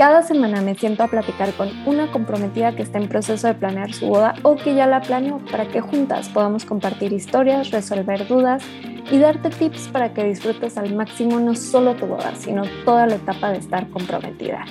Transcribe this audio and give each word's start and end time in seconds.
Cada 0.00 0.22
semana 0.22 0.62
me 0.62 0.74
siento 0.74 1.02
a 1.02 1.08
platicar 1.08 1.52
con 1.52 1.68
una 1.84 2.10
comprometida 2.10 2.74
que 2.74 2.80
está 2.80 2.96
en 2.96 3.06
proceso 3.06 3.48
de 3.48 3.52
planear 3.52 3.92
su 3.92 4.06
boda 4.06 4.34
o 4.44 4.56
que 4.56 4.74
ya 4.74 4.86
la 4.86 5.02
planeó 5.02 5.44
para 5.52 5.68
que 5.68 5.82
juntas 5.82 6.30
podamos 6.30 6.64
compartir 6.64 7.12
historias, 7.12 7.70
resolver 7.70 8.26
dudas 8.26 8.64
y 9.10 9.18
darte 9.18 9.50
tips 9.50 9.88
para 9.88 10.14
que 10.14 10.24
disfrutes 10.24 10.78
al 10.78 10.94
máximo 10.94 11.38
no 11.38 11.54
solo 11.54 11.96
tu 11.96 12.06
boda, 12.06 12.34
sino 12.34 12.62
toda 12.86 13.06
la 13.08 13.16
etapa 13.16 13.52
de 13.52 13.58
estar 13.58 13.90
comprometida. 13.90 14.64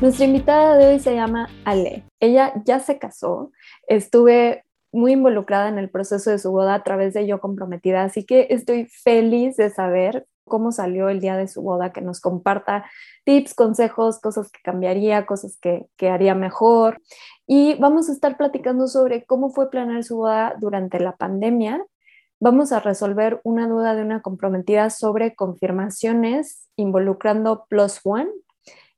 Nuestra 0.00 0.26
invitada 0.26 0.76
de 0.76 0.86
hoy 0.92 1.00
se 1.00 1.16
llama 1.16 1.48
Ale. 1.64 2.04
Ella 2.20 2.52
ya 2.64 2.78
se 2.78 3.00
casó. 3.00 3.50
Estuve 3.88 4.65
muy 4.92 5.12
involucrada 5.12 5.68
en 5.68 5.78
el 5.78 5.90
proceso 5.90 6.30
de 6.30 6.38
su 6.38 6.50
boda 6.50 6.74
a 6.74 6.82
través 6.82 7.14
de 7.14 7.26
Yo 7.26 7.40
Comprometida, 7.40 8.04
así 8.04 8.24
que 8.24 8.46
estoy 8.50 8.86
feliz 8.86 9.56
de 9.56 9.70
saber 9.70 10.26
cómo 10.46 10.72
salió 10.72 11.08
el 11.08 11.20
día 11.20 11.36
de 11.36 11.48
su 11.48 11.62
boda, 11.62 11.92
que 11.92 12.00
nos 12.00 12.20
comparta 12.20 12.88
tips, 13.24 13.54
consejos, 13.54 14.20
cosas 14.20 14.50
que 14.50 14.60
cambiaría, 14.62 15.26
cosas 15.26 15.58
que, 15.60 15.86
que 15.96 16.08
haría 16.08 16.34
mejor. 16.34 17.02
Y 17.46 17.74
vamos 17.74 18.08
a 18.08 18.12
estar 18.12 18.36
platicando 18.36 18.86
sobre 18.86 19.24
cómo 19.24 19.50
fue 19.50 19.70
planear 19.70 20.04
su 20.04 20.16
boda 20.16 20.54
durante 20.58 21.00
la 21.00 21.16
pandemia. 21.16 21.84
Vamos 22.40 22.72
a 22.72 22.80
resolver 22.80 23.40
una 23.44 23.68
duda 23.68 23.94
de 23.94 24.02
una 24.02 24.22
comprometida 24.22 24.90
sobre 24.90 25.34
confirmaciones 25.34 26.68
involucrando 26.76 27.66
Plus 27.68 28.00
One. 28.04 28.30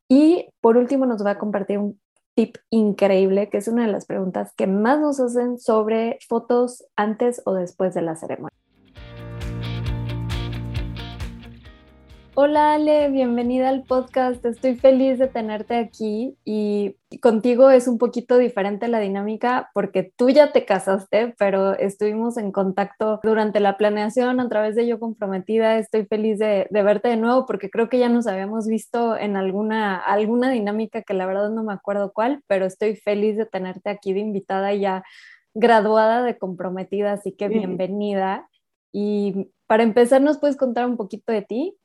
Y 0.09 0.49
por 0.61 0.77
último 0.77 1.07
nos 1.07 1.25
va 1.25 1.33
a 1.33 1.39
compartir 1.39 1.79
un 1.79 2.01
tip 2.39 2.55
increíble, 2.71 3.49
que 3.51 3.59
es 3.59 3.67
una 3.67 3.85
de 3.85 3.91
las 3.91 4.07
preguntas 4.07 4.53
que 4.57 4.69
más 4.69 5.01
nos 5.01 5.19
hacen 5.19 5.59
sobre 5.59 6.21
fotos 6.29 6.85
antes 6.95 7.43
o 7.45 7.53
después 7.53 7.95
de 7.95 8.03
la 8.03 8.15
ceremonia. 8.15 8.58
Hola 12.41 12.75
Ale, 12.75 13.09
bienvenida 13.11 13.69
al 13.69 13.83
podcast. 13.83 14.45
Estoy 14.45 14.77
feliz 14.77 15.19
de 15.19 15.27
tenerte 15.27 15.75
aquí 15.75 16.37
y 16.45 16.95
contigo 17.21 17.69
es 17.69 17.89
un 17.89 17.99
poquito 17.99 18.39
diferente 18.39 18.87
la 18.87 19.01
dinámica 19.01 19.71
porque 19.75 20.13
tú 20.17 20.31
ya 20.31 20.53
te 20.53 20.65
casaste, 20.65 21.35
pero 21.37 21.75
estuvimos 21.75 22.37
en 22.37 22.53
contacto 22.53 23.19
durante 23.25 23.59
la 23.59 23.77
planeación 23.77 24.39
a 24.39 24.49
través 24.49 24.77
de 24.77 24.87
Yo 24.87 25.01
Comprometida. 25.01 25.79
Estoy 25.79 26.07
feliz 26.07 26.39
de, 26.39 26.69
verte 26.71 27.09
de 27.09 27.17
nuevo 27.17 27.45
porque 27.45 27.71
creo 27.71 27.89
que 27.89 27.99
ya 27.99 28.09
nos 28.09 28.29
habíamos 28.29 28.69
visto 28.69 29.17
en 29.17 29.37
alguna, 29.37 29.97
alguna 29.97 30.49
dinámica 30.53 31.03
que 31.03 31.15
la 31.15 31.27
verdad 31.27 31.51
no 31.51 31.65
me 31.65 31.73
acuerdo 31.73 32.13
cuál, 32.13 32.45
pero 32.47 32.67
estoy 32.67 32.95
feliz 32.95 33.37
de 33.37 33.47
tenerte 33.47 33.91
aquí 33.91 34.13
de 34.13 34.21
invitada 34.21 34.73
ya 34.75 35.03
graduada 35.55 36.23
de 36.23 36.39
comprometida, 36.39 37.15
así 37.15 37.33
que 37.33 37.49
bienvenida. 37.49 38.49
Y 38.93 39.51
para 39.67 39.83
empezar, 39.83 40.23
¿nos 40.23 40.39
puedes 40.39 40.57
contar 40.57 40.87
un 40.87 40.97
poquito 40.97 41.33
de 41.33 41.43
ti? 41.43 41.77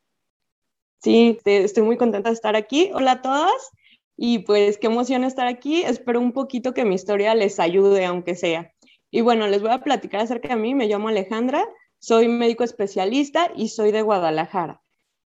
Sí, 1.03 1.37
estoy 1.43 1.83
muy 1.83 1.97
contenta 1.97 2.29
de 2.29 2.33
estar 2.33 2.55
aquí. 2.55 2.89
Hola 2.93 3.11
a 3.11 3.21
todas. 3.21 3.71
Y 4.15 4.39
pues 4.39 4.77
qué 4.77 4.87
emoción 4.87 5.25
estar 5.25 5.47
aquí. 5.47 5.83
Espero 5.83 6.21
un 6.21 6.31
poquito 6.31 6.73
que 6.73 6.85
mi 6.85 6.95
historia 6.95 7.35
les 7.35 7.59
ayude, 7.59 8.05
aunque 8.05 8.35
sea. 8.35 8.71
Y 9.11 9.19
bueno, 9.19 9.47
les 9.47 9.61
voy 9.61 9.71
a 9.71 9.83
platicar 9.83 10.21
acerca 10.21 10.47
de 10.49 10.55
mí. 10.55 10.73
Me 10.73 10.87
llamo 10.87 11.09
Alejandra, 11.09 11.67
soy 11.99 12.29
médico 12.29 12.63
especialista 12.63 13.51
y 13.53 13.67
soy 13.67 13.91
de 13.91 14.01
Guadalajara. 14.01 14.81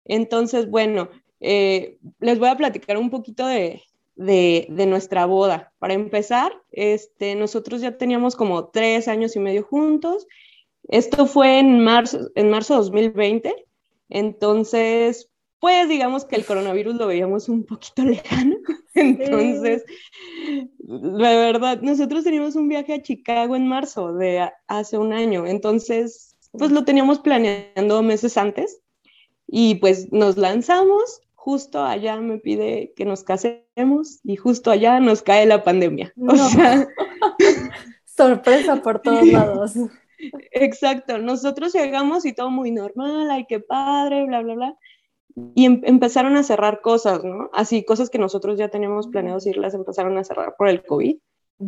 Entonces, 0.06 0.70
bueno, 0.70 1.10
eh, 1.40 1.98
les 2.20 2.38
voy 2.38 2.48
a 2.48 2.56
platicar 2.56 2.96
un 2.96 3.10
poquito 3.10 3.46
de, 3.46 3.82
de, 4.14 4.68
de, 4.70 4.86
nuestra 4.86 5.26
boda. 5.26 5.74
Para 5.78 5.92
empezar, 5.92 6.52
este, 6.72 7.34
nosotros 7.34 7.82
ya 7.82 7.98
teníamos 7.98 8.34
como 8.34 8.68
tres 8.68 9.08
años 9.08 9.36
y 9.36 9.40
medio 9.40 9.62
juntos. 9.62 10.26
Esto 10.88 11.26
fue 11.26 11.58
en 11.58 11.80
marzo, 11.80 12.30
en 12.34 12.48
marzo 12.48 12.72
de 12.72 12.80
2020. 12.80 13.66
Entonces, 14.08 15.28
pues 15.58 15.88
digamos 15.88 16.24
que 16.24 16.36
el 16.36 16.44
coronavirus 16.44 16.96
lo 16.96 17.06
veíamos 17.06 17.48
un 17.48 17.64
poquito 17.64 18.02
lejano. 18.04 18.56
Entonces, 18.94 19.84
la 20.78 21.30
verdad, 21.30 21.80
nosotros 21.82 22.24
teníamos 22.24 22.56
un 22.56 22.68
viaje 22.68 22.94
a 22.94 23.02
Chicago 23.02 23.56
en 23.56 23.66
marzo 23.66 24.12
de 24.12 24.48
hace 24.66 24.98
un 24.98 25.12
año. 25.12 25.46
Entonces, 25.46 26.34
pues 26.52 26.70
lo 26.70 26.84
teníamos 26.84 27.18
planeando 27.18 28.02
meses 28.02 28.36
antes 28.36 28.80
y 29.46 29.76
pues 29.76 30.12
nos 30.12 30.36
lanzamos. 30.36 31.20
Justo 31.34 31.84
allá 31.84 32.16
me 32.16 32.38
pide 32.38 32.92
que 32.96 33.04
nos 33.04 33.22
casemos 33.22 34.18
y 34.24 34.36
justo 34.36 34.70
allá 34.70 34.98
nos 34.98 35.22
cae 35.22 35.46
la 35.46 35.62
pandemia. 35.62 36.12
O 36.16 36.34
sea, 36.36 36.88
sorpresa 38.04 38.82
por 38.82 39.00
todos 39.00 39.24
lados. 39.28 39.74
Exacto, 40.50 41.18
nosotros 41.18 41.72
llegamos 41.72 42.24
y 42.24 42.32
todo 42.32 42.50
muy 42.50 42.72
normal, 42.72 43.30
ay, 43.30 43.44
qué 43.46 43.60
padre, 43.60 44.24
bla, 44.24 44.40
bla, 44.40 44.54
bla 44.54 44.76
y 45.54 45.66
em, 45.66 45.82
empezaron 45.84 46.36
a 46.36 46.42
cerrar 46.42 46.80
cosas, 46.80 47.22
¿no? 47.22 47.50
Así, 47.52 47.84
cosas 47.84 48.08
que 48.08 48.18
nosotros 48.18 48.58
ya 48.58 48.68
teníamos 48.68 49.08
planeados 49.08 49.46
ir, 49.46 49.58
las 49.58 49.74
empezaron 49.74 50.16
a 50.16 50.24
cerrar 50.24 50.56
por 50.56 50.68
el 50.68 50.82
COVID. 50.84 51.16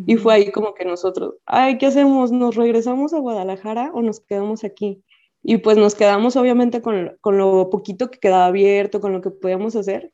Y 0.06 0.16
fue 0.16 0.34
ahí 0.34 0.52
como 0.52 0.74
que 0.74 0.84
nosotros, 0.84 1.36
ay, 1.46 1.78
¿qué 1.78 1.86
hacemos? 1.86 2.30
¿Nos 2.30 2.56
regresamos 2.56 3.14
a 3.14 3.18
Guadalajara 3.18 3.90
o 3.94 4.02
nos 4.02 4.20
quedamos 4.20 4.62
aquí? 4.62 5.02
Y 5.42 5.58
pues 5.58 5.78
nos 5.78 5.94
quedamos 5.94 6.36
obviamente 6.36 6.82
con, 6.82 7.16
con 7.22 7.38
lo 7.38 7.70
poquito 7.70 8.10
que 8.10 8.18
quedaba 8.18 8.46
abierto, 8.46 9.00
con 9.00 9.12
lo 9.12 9.22
que 9.22 9.30
podíamos 9.30 9.76
hacer. 9.76 10.12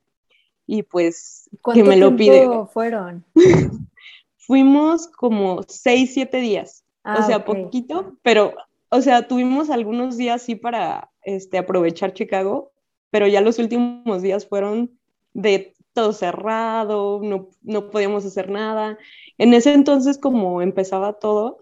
Y 0.66 0.84
pues 0.84 1.50
que 1.72 1.82
me 1.82 1.96
lo 1.96 2.14
pide. 2.14 2.48
fueron? 2.72 3.24
Fuimos 4.36 5.08
como 5.08 5.62
seis, 5.66 6.14
siete 6.14 6.38
días. 6.38 6.84
o 7.04 7.08
ah, 7.10 7.22
sea, 7.22 7.44
poquito, 7.44 8.16
pero, 8.22 8.54
o 8.90 9.00
sea, 9.00 9.26
tuvimos 9.26 9.70
algunos 9.70 10.16
días 10.16 10.42
sí 10.42 10.54
para 10.54 11.10
este, 11.22 11.58
aprovechar 11.58 12.12
Chicago, 12.12 12.73
pero 13.14 13.28
ya 13.28 13.40
los 13.40 13.60
últimos 13.60 14.22
días 14.22 14.44
fueron 14.44 14.98
de 15.34 15.72
todo 15.92 16.12
cerrado, 16.12 17.20
no, 17.22 17.48
no 17.62 17.88
podíamos 17.88 18.26
hacer 18.26 18.50
nada. 18.50 18.98
En 19.38 19.54
ese 19.54 19.72
entonces, 19.72 20.18
como 20.18 20.60
empezaba 20.62 21.12
todo, 21.12 21.58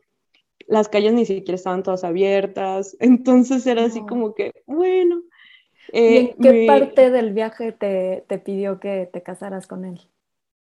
las 0.66 0.88
calles 0.88 1.12
ni 1.12 1.26
siquiera 1.26 1.56
estaban 1.56 1.82
todas 1.82 2.04
abiertas, 2.04 2.96
entonces 3.00 3.66
era 3.66 3.84
así 3.84 4.00
como 4.00 4.34
que, 4.34 4.62
bueno. 4.64 5.24
¿Y 5.92 6.16
en 6.16 6.26
eh, 6.26 6.36
qué 6.40 6.64
parte 6.66 7.10
del 7.10 7.34
viaje 7.34 7.72
te, 7.72 8.24
te, 8.28 8.38
pidió 8.38 8.80
que 8.80 9.10
te 9.12 9.22
casaras 9.22 9.66
con 9.66 9.84
él? 9.84 10.00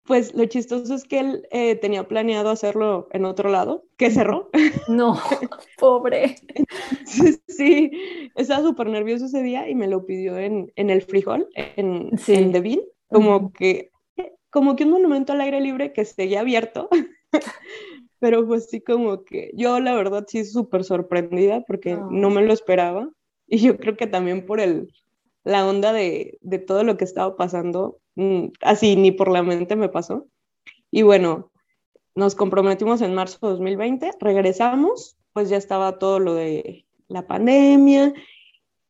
Pues 0.05 0.35
lo 0.35 0.45
chistoso 0.47 0.95
es 0.95 1.05
que 1.05 1.21
él 1.21 1.49
eh, 1.51 1.77
tenía 1.77 2.07
planeado 2.07 2.51
hacerlo 2.51 3.09
en 3.13 3.25
otro 3.25 3.51
lado, 3.51 3.85
que 3.97 4.11
cerró. 4.11 4.51
No, 4.89 5.19
pobre. 5.79 6.37
sí, 7.07 7.91
estaba 8.35 8.63
súper 8.63 8.89
nervioso 8.89 9.27
ese 9.27 9.43
día 9.43 9.69
y 9.69 9.75
me 9.75 9.89
lo 9.89 10.05
pidió 10.05 10.39
en, 10.39 10.71
en 10.77 10.91
el 10.91 11.03
frijol, 11.03 11.49
en, 11.55 12.17
sí. 12.19 12.35
en 12.35 12.53
Devin, 12.53 12.83
como 13.09 13.53
que 13.53 13.91
como 14.55 14.77
que 14.77 14.85
un 14.85 14.91
monumento 14.91 15.33
al 15.33 15.41
aire 15.41 15.61
libre 15.61 15.93
que 15.93 16.05
seguía 16.05 16.39
abierto. 16.39 16.89
Pero 18.21 18.47
pues 18.47 18.71
sí, 18.71 18.81
como 18.81 19.25
que 19.25 19.51
yo 19.55 19.81
la 19.81 19.97
verdad 19.97 20.27
sí 20.29 20.45
súper 20.45 20.85
sorprendida 20.85 21.63
porque 21.67 21.99
no 22.11 22.31
me 22.31 22.41
lo 22.41 22.53
esperaba. 22.53 23.11
Y 23.49 23.59
yo 23.59 23.77
creo 23.77 23.97
que 23.97 24.07
también 24.07 24.47
por 24.47 24.61
el, 24.61 24.93
la 25.45 25.67
onda 25.67 25.93
de, 25.93 26.39
de 26.41 26.59
todo 26.59 26.85
lo 26.85 26.97
que 26.97 27.05
estaba 27.05 27.37
pasando, 27.37 28.01
Mm, 28.17 28.49
así 28.61 28.97
ni 28.97 29.11
por 29.13 29.31
la 29.31 29.43
mente 29.43 29.77
me 29.77 29.89
pasó. 29.89 30.27
Y 30.91 31.03
bueno, 31.03 31.51
nos 32.15 32.35
comprometimos 32.35 33.01
en 33.03 33.15
marzo 33.15 33.39
de 33.43 33.53
2020, 33.53 34.11
regresamos, 34.21 35.17
pues 35.33 35.49
ya 35.49 35.57
estaba 35.57 35.99
todo 35.99 36.21
lo 36.21 36.35
de 36.35 36.87
la 37.09 37.27
pandemia, 37.27 38.15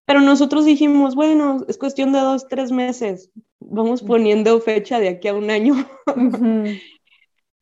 pero 0.05 0.21
nosotros 0.21 0.67
dijimos, 0.67 1.15
bueno, 1.15 1.65
es 1.69 1.79
cuestión 1.79 2.12
de 2.12 2.21
dos, 2.21 2.47
tres 2.49 2.71
meses, 2.71 3.31
vamos 3.61 4.03
poniendo 4.03 4.61
fecha 4.61 5.01
de 5.01 5.09
aquí 5.09 5.29
a 5.29 5.35
un 5.35 5.51
año. 5.51 5.75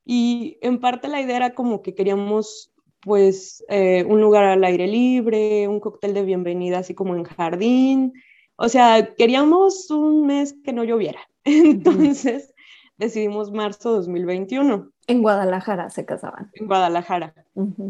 y 0.05 0.59
en 0.62 0.81
parte 0.81 1.09
la 1.09 1.21
idea 1.21 1.37
era 1.37 1.55
como 1.55 1.83
que 1.83 1.94
queríamos 1.94 2.73
pues 3.00 3.65
eh, 3.69 4.05
un 4.09 4.21
lugar 4.21 4.44
al 4.44 4.65
aire 4.65 4.87
libre, 4.87 5.69
un 5.69 5.81
cóctel 5.81 6.15
de 6.15 6.23
bienvenida 6.25 6.79
así 6.79 6.94
como 6.94 7.17
en 7.17 7.25
jardín, 7.25 8.12
o 8.57 8.69
sea, 8.69 9.15
queríamos 9.15 9.91
un 9.91 10.27
mes 10.27 10.55
que 10.65 10.73
no 10.73 10.85
lloviera. 10.85 11.21
Entonces 11.45 12.55
decidimos 12.97 13.51
marzo 13.51 13.93
2021. 13.93 14.91
En 15.09 15.23
Guadalajara 15.23 15.91
se 15.91 16.05
casaban. 16.05 16.51
En 16.55 16.67
Guadalajara. 16.67 17.35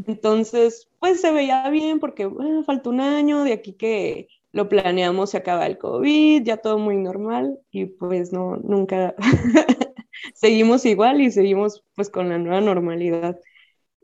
Entonces, 0.07 0.89
pues 0.99 1.21
se 1.21 1.33
veía 1.33 1.69
bien 1.69 2.01
porque 2.01 2.27
bueno, 2.27 2.65
falta 2.65 2.89
un 2.89 3.01
año, 3.01 3.45
de 3.45 3.53
aquí 3.53 3.75
que 3.75 4.29
lo 4.53 4.69
planeamos, 4.69 5.31
se 5.31 5.39
acaba 5.39 5.67
el 5.67 5.79
COVID, 5.79 6.43
ya 6.43 6.59
todo 6.59 6.79
muy 6.79 6.97
normal 6.97 7.59
y 7.71 7.87
pues 7.87 8.33
no, 8.33 8.57
nunca 8.57 9.15
seguimos 10.35 10.85
igual 10.85 11.21
y 11.21 11.31
seguimos 11.31 11.85
pues 11.95 12.11
con 12.11 12.29
la 12.29 12.39
nueva 12.39 12.61
normalidad. 12.61 13.39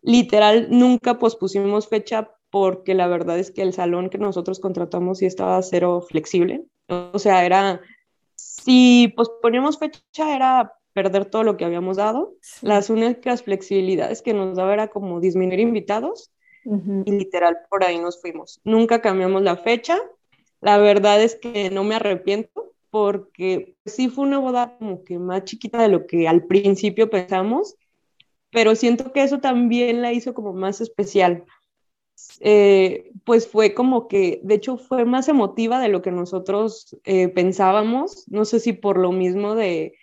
Literal, 0.02 0.68
nunca 0.70 1.18
pospusimos 1.18 1.88
fecha 1.88 2.30
porque 2.50 2.94
la 2.94 3.06
verdad 3.06 3.38
es 3.38 3.50
que 3.50 3.62
el 3.62 3.72
salón 3.72 4.10
que 4.10 4.18
nosotros 4.18 4.60
contratamos 4.60 5.18
sí 5.18 5.26
estaba 5.26 5.60
cero 5.62 6.04
flexible. 6.08 6.64
O 6.88 7.18
sea, 7.18 7.44
era, 7.44 7.80
si 8.34 9.12
posponíamos 9.16 9.78
fecha, 9.78 10.34
era 10.34 10.72
perder 10.92 11.26
todo 11.26 11.44
lo 11.44 11.56
que 11.56 11.64
habíamos 11.64 11.96
dado. 11.96 12.34
Las 12.62 12.90
únicas 12.90 13.42
flexibilidades 13.42 14.22
que 14.22 14.34
nos 14.34 14.56
daba 14.56 14.72
era 14.72 14.88
como 14.88 15.20
disminuir 15.20 15.60
invitados 15.60 16.32
y 16.64 17.10
literal 17.12 17.56
por 17.70 17.84
ahí 17.84 17.98
nos 17.98 18.20
fuimos. 18.20 18.60
Nunca 18.64 19.00
cambiamos 19.00 19.42
la 19.42 19.56
fecha. 19.56 19.98
La 20.60 20.76
verdad 20.78 21.22
es 21.22 21.36
que 21.36 21.70
no 21.70 21.84
me 21.84 21.94
arrepiento 21.94 22.72
porque 22.90 23.76
sí 23.86 24.08
fue 24.08 24.24
una 24.24 24.38
boda 24.38 24.76
como 24.78 25.04
que 25.04 25.18
más 25.18 25.44
chiquita 25.44 25.80
de 25.80 25.88
lo 25.88 26.06
que 26.06 26.26
al 26.26 26.44
principio 26.44 27.10
pensamos, 27.10 27.76
pero 28.50 28.74
siento 28.74 29.12
que 29.12 29.22
eso 29.22 29.38
también 29.38 30.02
la 30.02 30.12
hizo 30.12 30.34
como 30.34 30.52
más 30.52 30.80
especial. 30.80 31.44
Eh, 32.40 33.10
pues 33.24 33.48
fue 33.48 33.74
como 33.74 34.08
que, 34.08 34.40
de 34.42 34.54
hecho, 34.54 34.76
fue 34.76 35.04
más 35.04 35.28
emotiva 35.28 35.80
de 35.80 35.88
lo 35.88 36.02
que 36.02 36.12
nosotros 36.12 36.96
eh, 37.04 37.28
pensábamos, 37.28 38.24
no 38.28 38.44
sé 38.44 38.60
si 38.60 38.72
por 38.72 38.98
lo 38.98 39.12
mismo 39.12 39.54
de, 39.54 39.94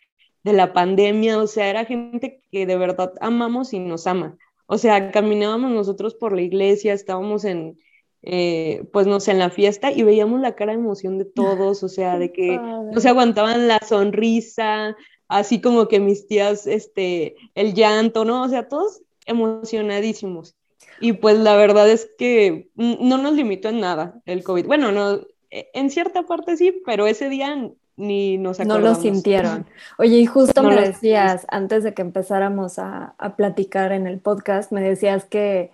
de 0.44 0.54
la 0.54 0.74
pandemia, 0.74 1.40
o 1.40 1.48
sea, 1.48 1.70
era 1.70 1.86
gente 1.86 2.42
que 2.52 2.66
de 2.66 2.78
verdad 2.78 3.14
amamos 3.22 3.74
y 3.74 3.80
nos 3.80 4.06
ama. 4.08 4.38
O 4.68 4.78
sea, 4.78 5.12
caminábamos 5.12 5.72
nosotros 5.72 6.16
por 6.16 6.34
la 6.34 6.42
iglesia, 6.42 6.94
estábamos 6.94 7.46
en, 7.46 7.80
eh, 8.22 8.84
pues 8.92 9.08
no 9.08 9.20
sé, 9.20 9.32
en 9.32 9.40
la 9.40 9.50
fiesta 9.50 9.92
y 9.92 10.04
veíamos 10.04 10.42
la 10.42 10.56
cara 10.56 10.74
de 10.74 10.80
emoción 10.80 11.18
de 11.18 11.26
todos, 11.70 11.84
o 11.84 11.90
sea, 11.90 12.18
de 12.20 12.32
que 12.32 12.58
no 12.58 13.00
se 13.00 13.10
aguantaban 13.10 13.68
la 13.68 13.80
sonrisa, 13.80 14.96
así 15.28 15.62
como 15.62 15.88
que 15.88 16.00
mis 16.00 16.28
tías, 16.28 16.68
este, 16.68 17.36
el 17.56 17.74
llanto, 17.74 18.26
¿no? 18.26 18.44
O 18.44 18.50
sea, 18.50 18.68
todos 18.68 19.02
emocionadísimos. 19.26 20.56
Y 21.00 21.14
pues 21.14 21.38
la 21.38 21.56
verdad 21.56 21.90
es 21.90 22.10
que 22.18 22.70
no 22.76 23.18
nos 23.18 23.34
limitó 23.34 23.70
en 23.70 23.80
nada 23.80 24.22
el 24.26 24.44
COVID. 24.44 24.66
Bueno, 24.66 24.92
no, 24.92 25.22
e, 25.50 25.70
en 25.74 25.90
cierta 25.90 26.24
parte 26.24 26.58
sí, 26.58 26.82
pero 26.86 27.08
ese 27.08 27.30
día 27.30 27.70
ni 27.98 28.38
nos 28.38 28.60
acordamos. 28.60 28.84
No 28.84 28.90
lo 28.90 28.96
sintieron. 28.96 29.66
Oye, 29.98 30.18
y 30.18 30.26
justo 30.26 30.64
me 30.64 30.76
decías, 30.76 31.46
antes 31.50 31.84
de 31.84 31.94
que 31.94 32.02
empezáramos 32.02 32.80
a, 32.80 33.16
a, 33.18 33.36
platicar 33.36 33.92
en 33.92 34.08
el 34.08 34.20
podcast, 34.20 34.72
me 34.72 34.82
decías 34.82 35.26
que 35.26 35.72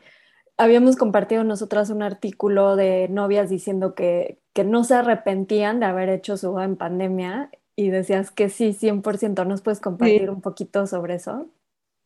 habíamos 0.57 0.95
compartido 0.95 1.43
nosotras 1.43 1.89
un 1.89 2.03
artículo 2.03 2.75
de 2.75 3.07
novias 3.09 3.49
diciendo 3.49 3.95
que, 3.95 4.39
que 4.53 4.63
no 4.63 4.83
se 4.83 4.95
arrepentían 4.95 5.79
de 5.79 5.87
haber 5.87 6.09
hecho 6.09 6.37
su 6.37 6.51
boda 6.51 6.65
en 6.65 6.75
pandemia 6.75 7.49
y 7.75 7.89
decías 7.89 8.31
que 8.31 8.49
sí, 8.49 8.77
100%. 8.79 9.45
¿Nos 9.47 9.61
puedes 9.61 9.79
compartir 9.79 10.29
un 10.29 10.41
poquito 10.41 10.85
sobre 10.85 11.15
eso? 11.15 11.47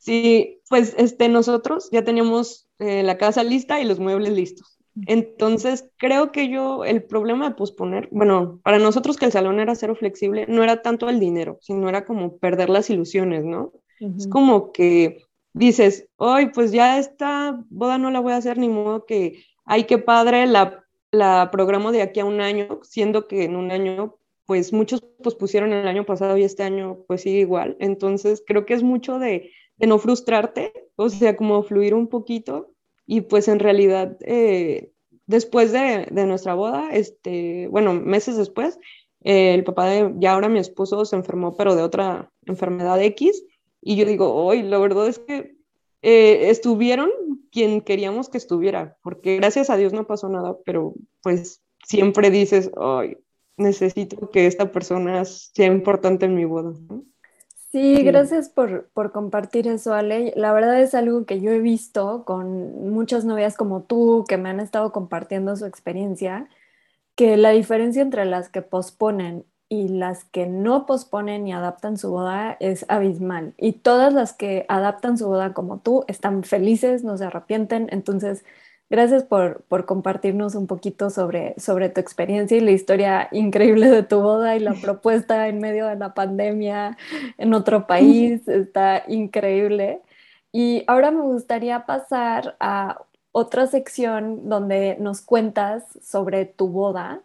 Sí, 0.05 0.61
pues 0.69 0.93
este, 0.99 1.29
nosotros 1.29 1.89
ya 1.91 2.03
teníamos 2.03 2.67
eh, 2.77 3.01
la 3.01 3.17
casa 3.17 3.43
lista 3.43 3.81
y 3.81 3.85
los 3.85 3.99
muebles 3.99 4.33
listos. 4.33 4.77
Entonces, 5.07 5.89
creo 5.97 6.31
que 6.31 6.47
yo, 6.47 6.85
el 6.85 7.03
problema 7.03 7.49
de 7.49 7.55
posponer, 7.55 8.07
bueno, 8.11 8.61
para 8.63 8.77
nosotros 8.77 9.17
que 9.17 9.25
el 9.25 9.31
salón 9.31 9.59
era 9.59 9.73
cero 9.73 9.95
flexible, 9.95 10.45
no 10.47 10.63
era 10.63 10.83
tanto 10.83 11.09
el 11.09 11.19
dinero, 11.19 11.57
sino 11.59 11.89
era 11.89 12.05
como 12.05 12.37
perder 12.37 12.69
las 12.69 12.89
ilusiones, 12.91 13.43
¿no? 13.43 13.73
Es 13.99 14.27
como 14.27 14.71
que 14.71 15.23
dices, 15.53 16.07
hoy 16.17 16.51
pues 16.53 16.71
ya 16.71 16.99
esta 16.99 17.65
boda 17.69 17.97
no 17.97 18.11
la 18.11 18.19
voy 18.19 18.33
a 18.33 18.37
hacer, 18.37 18.59
ni 18.59 18.69
modo 18.69 19.05
que, 19.05 19.43
ay, 19.65 19.85
qué 19.85 19.97
padre, 19.97 20.45
la, 20.45 20.85
la 21.11 21.49
programo 21.51 21.91
de 21.91 22.03
aquí 22.03 22.19
a 22.19 22.25
un 22.25 22.41
año, 22.41 22.79
siendo 22.83 23.27
que 23.27 23.43
en 23.43 23.55
un 23.55 23.71
año, 23.71 24.17
pues 24.45 24.71
muchos 24.71 25.01
pospusieron 25.01 25.73
el 25.73 25.87
año 25.87 26.05
pasado 26.05 26.37
y 26.37 26.43
este 26.43 26.61
año 26.61 26.99
pues 27.07 27.21
sigue 27.21 27.39
igual. 27.39 27.75
Entonces, 27.79 28.43
creo 28.45 28.65
que 28.65 28.75
es 28.75 28.83
mucho 28.83 29.17
de, 29.17 29.51
de 29.77 29.88
no 29.88 30.00
frustrarte, 30.00 30.74
o 30.95 31.10
sea, 31.10 31.36
como 31.36 31.63
fluir 31.63 31.94
un 31.94 32.07
poquito 32.07 32.75
y 33.06 33.22
pues 33.22 33.48
en 33.48 33.60
realidad, 33.60 34.18
eh, 34.22 34.92
después 35.27 35.72
de, 35.72 36.07
nuestra 36.25 36.54
boda, 36.56 36.89
este, 36.92 37.68
bueno, 37.68 37.94
meses 37.94 38.38
después, 38.38 38.80
eh, 39.24 39.54
el 39.54 39.63
papá 39.63 39.88
de 39.88 40.13
ya 40.18 40.33
ahora 40.33 40.50
mi 40.50 40.60
esposo 40.60 41.06
se 41.06 41.16
enfermó, 41.16 41.56
pero 41.56 41.75
de 41.75 41.83
otra 41.83 42.31
enfermedad 42.45 43.01
X. 43.01 43.44
Y 43.81 43.95
yo 43.95 44.06
digo, 44.06 44.33
hoy 44.33 44.63
la 44.63 44.80
verdad 44.80 45.07
es 45.07 45.19
que 45.19 45.56
eh, 46.01 46.50
estuvieron 46.50 47.10
quien 47.51 47.81
queríamos 47.81 48.30
que 48.30 48.38
estuviera, 48.38 48.98
porque 49.01 49.38
gracias 49.38 49.69
a 49.69 49.77
Dios 49.77 49.94
no 49.94 50.07
pasó 50.07 50.30
nada, 50.30 50.57
pero 50.66 50.94
pues 51.22 51.62
siempre 51.86 52.31
dices, 52.31 52.72
hoy 52.75 53.18
necesito 53.57 54.30
que 54.30 54.48
esta 54.48 54.72
persona 54.72 55.24
sea 55.25 55.68
importante 55.68 56.25
en 56.25 56.36
mi 56.36 56.45
boda. 56.45 56.74
Sí, 57.75 58.04
gracias 58.04 58.48
por, 58.48 58.89
compartir 59.12 59.68
eso, 59.68 59.94
Ale. 59.94 60.31
La 60.38 60.54
verdad 60.54 60.81
es 60.81 60.95
algo 60.95 61.25
que 61.25 61.42
yo 61.42 61.51
he 61.51 61.60
visto 61.60 62.24
con 62.24 62.89
muchas 62.89 63.25
novias 63.25 63.57
como 63.57 63.83
tú 63.83 64.24
que 64.30 64.38
me 64.38 64.48
han 64.48 64.62
estado 64.62 64.94
compartiendo 64.94 65.57
su 65.57 65.66
experiencia, 65.66 66.48
que 67.16 67.36
la 67.36 67.50
diferencia 67.50 68.01
entre 68.01 68.24
las 68.24 68.48
que 68.48 68.62
posponen 68.62 69.45
y 69.68 69.89
las 69.89 70.24
que 70.24 70.48
no 70.48 70.86
posponen 70.86 71.50
y 71.50 71.51
adaptan 71.51 71.98
su 71.98 72.12
boda 72.12 72.56
es 72.62 72.86
abismal. 72.88 73.54
Y 73.57 73.74
todas 73.74 74.13
las 74.13 74.31
que 74.31 74.66
adaptan 74.69 75.18
su 75.18 75.27
boda 75.27 75.54
como 75.54 75.80
tú 75.80 76.06
están 76.07 76.44
felices, 76.44 77.04
no 77.04 77.18
se 77.18 77.25
arrepienten. 77.25 77.89
Entonces, 77.92 78.45
Gracias 78.87 79.23
por, 79.23 79.65
compartirnos 79.85 80.53
un 80.53 80.67
poquito 80.67 81.09
sobre, 81.09 81.55
sobre 81.57 81.89
tu 81.89 81.99
experiencia 81.99 82.55
y 82.55 82.61
la 82.61 82.71
historia 82.71 83.27
increíble 83.31 83.89
de 83.89 84.03
tu 84.03 84.19
boda 84.21 84.55
y 84.55 84.59
la 84.59 84.73
propuesta 84.81 85.47
en 85.47 85.59
medio 85.59 85.87
de 85.87 85.95
la 85.95 86.13
pandemia 86.13 86.97
en 87.37 87.53
otro 87.53 87.87
país. 87.87 88.47
Está 88.47 89.03
increíble. 89.07 90.01
Y 90.51 90.83
ahora 90.87 91.11
me 91.11 91.21
gustaría 91.21 91.85
pasar 91.85 92.55
a 92.59 93.01
otra 93.31 93.67
sección 93.67 94.47
donde 94.47 94.95
nos 94.99 95.21
cuentas 95.21 95.83
sobre 96.01 96.45
tu 96.45 96.69
boda, 96.69 97.21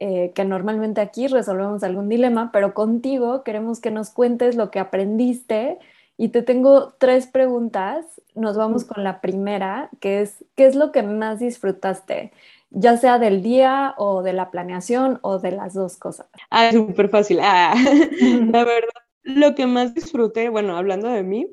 eh, 0.00 0.32
que 0.34 0.44
normalmente 0.44 1.00
aquí 1.00 1.28
resolvemos 1.28 1.84
algún 1.84 2.08
dilema, 2.08 2.50
pero 2.52 2.74
contigo 2.74 3.44
queremos 3.44 3.78
que 3.78 3.92
nos 3.92 4.10
cuentes 4.10 4.56
lo 4.56 4.72
que 4.72 4.80
aprendiste 4.80 5.78
y 6.16 6.28
te 6.28 6.42
tengo 6.42 6.94
tres 6.98 7.26
preguntas. 7.26 8.20
Nos 8.34 8.56
vamos 8.56 8.84
con 8.84 9.04
la 9.04 9.20
primera, 9.20 9.90
que 10.00 10.22
es, 10.22 10.44
¿qué 10.54 10.66
es 10.66 10.74
lo 10.74 10.92
que 10.92 11.02
más 11.02 11.40
disfrutaste? 11.40 12.32
Ya 12.70 12.96
sea 12.96 13.18
del 13.18 13.42
día 13.42 13.94
o 13.98 14.22
de 14.22 14.32
la 14.32 14.50
planeación 14.50 15.18
o 15.22 15.38
de 15.38 15.52
las 15.52 15.74
dos 15.74 15.96
cosas. 15.96 16.26
Ah, 16.50 16.70
súper 16.72 17.08
fácil. 17.08 17.40
Ah, 17.42 17.74
la 18.52 18.64
verdad, 18.64 18.88
lo 19.22 19.54
que 19.54 19.66
más 19.66 19.94
disfruté, 19.94 20.48
bueno, 20.48 20.76
hablando 20.76 21.08
de 21.08 21.22
mí, 21.22 21.46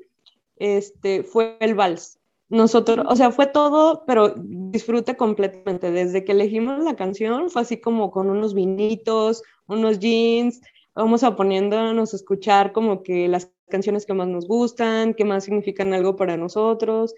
este, 0.57 1.23
fue 1.23 1.57
el 1.59 1.75
vals. 1.75 2.19
Nosotros, 2.49 3.05
o 3.07 3.15
sea, 3.15 3.31
fue 3.31 3.45
todo, 3.45 4.03
pero 4.07 4.33
disfruté 4.37 5.15
completamente. 5.15 5.91
Desde 5.91 6.25
que 6.25 6.31
elegimos 6.31 6.83
la 6.83 6.95
canción, 6.95 7.49
fue 7.49 7.61
así 7.61 7.79
como 7.79 8.09
con 8.11 8.29
unos 8.29 8.55
vinitos, 8.55 9.43
unos 9.67 9.99
jeans, 9.99 10.61
vamos 10.95 11.23
a 11.23 11.35
poniéndonos 11.35 12.13
a 12.13 12.15
escuchar 12.15 12.71
como 12.71 13.03
que 13.03 13.27
las 13.27 13.51
canciones 13.69 14.05
que 14.05 14.13
más 14.13 14.27
nos 14.27 14.47
gustan, 14.47 15.13
que 15.13 15.25
más 15.25 15.45
significan 15.45 15.93
algo 15.93 16.15
para 16.15 16.37
nosotros. 16.37 17.15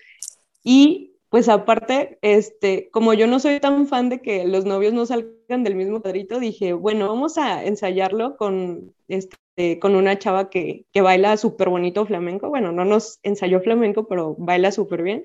Y 0.63 1.12
pues 1.29 1.48
aparte, 1.48 2.20
este, 2.22 2.89
como 2.91 3.13
yo 3.13 3.25
no 3.25 3.39
soy 3.39 3.60
tan 3.62 3.88
fan 3.88 4.10
de 4.10 4.22
que 4.22 4.46
los 4.46 4.65
novios 4.65 4.93
no 4.93 5.05
salgan 5.05 5.63
del 5.63 5.75
mismo 5.75 6.01
cuadrito, 6.01 6.39
dije, 6.39 6.74
bueno, 6.74 7.08
vamos 7.08 7.38
a 7.38 7.63
ensayarlo 7.63 8.36
con, 8.36 8.93
este, 9.08 9.79
con 9.79 9.96
una 9.96 10.20
chava 10.20 10.50
que, 10.50 10.86
que 10.91 11.01
baila 11.01 11.38
súper 11.38 11.70
bonito 11.70 12.05
flamenco. 12.05 12.50
Bueno, 12.50 12.74
no 12.74 12.84
nos 12.84 13.20
ensayó 13.24 13.62
flamenco, 13.62 14.08
pero 14.08 14.36
baila 14.38 14.74
súper 14.74 15.03
bien. 15.03 15.24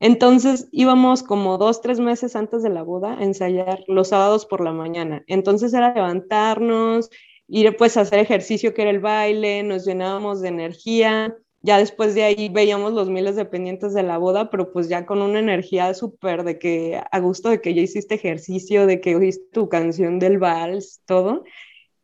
Entonces 0.00 0.68
íbamos 0.70 1.22
como 1.22 1.58
dos, 1.58 1.80
tres 1.80 1.98
meses 1.98 2.36
antes 2.36 2.62
de 2.62 2.70
la 2.70 2.82
boda 2.82 3.18
a 3.18 3.24
ensayar 3.24 3.84
los 3.88 4.08
sábados 4.08 4.46
por 4.46 4.62
la 4.62 4.72
mañana. 4.72 5.24
Entonces 5.26 5.74
era 5.74 5.94
levantarnos, 5.94 7.10
ir 7.48 7.76
pues 7.76 7.96
a 7.96 8.02
hacer 8.02 8.20
ejercicio 8.20 8.74
que 8.74 8.82
era 8.82 8.90
el 8.90 9.00
baile, 9.00 9.62
nos 9.62 9.84
llenábamos 9.84 10.40
de 10.40 10.48
energía, 10.48 11.36
ya 11.60 11.78
después 11.78 12.14
de 12.14 12.22
ahí 12.22 12.48
veíamos 12.48 12.92
los 12.92 13.10
miles 13.10 13.34
de 13.34 13.44
pendientes 13.44 13.92
de 13.92 14.02
la 14.04 14.18
boda, 14.18 14.48
pero 14.50 14.72
pues 14.72 14.88
ya 14.88 15.06
con 15.06 15.20
una 15.22 15.40
energía 15.40 15.92
súper 15.94 16.44
de 16.44 16.58
que 16.58 17.02
a 17.10 17.18
gusto 17.20 17.48
de 17.48 17.60
que 17.60 17.74
ya 17.74 17.82
hiciste 17.82 18.14
ejercicio, 18.14 18.86
de 18.86 19.00
que 19.00 19.16
oíste 19.16 19.44
tu 19.52 19.68
canción 19.68 20.18
del 20.18 20.38
vals, 20.38 21.02
todo. 21.04 21.44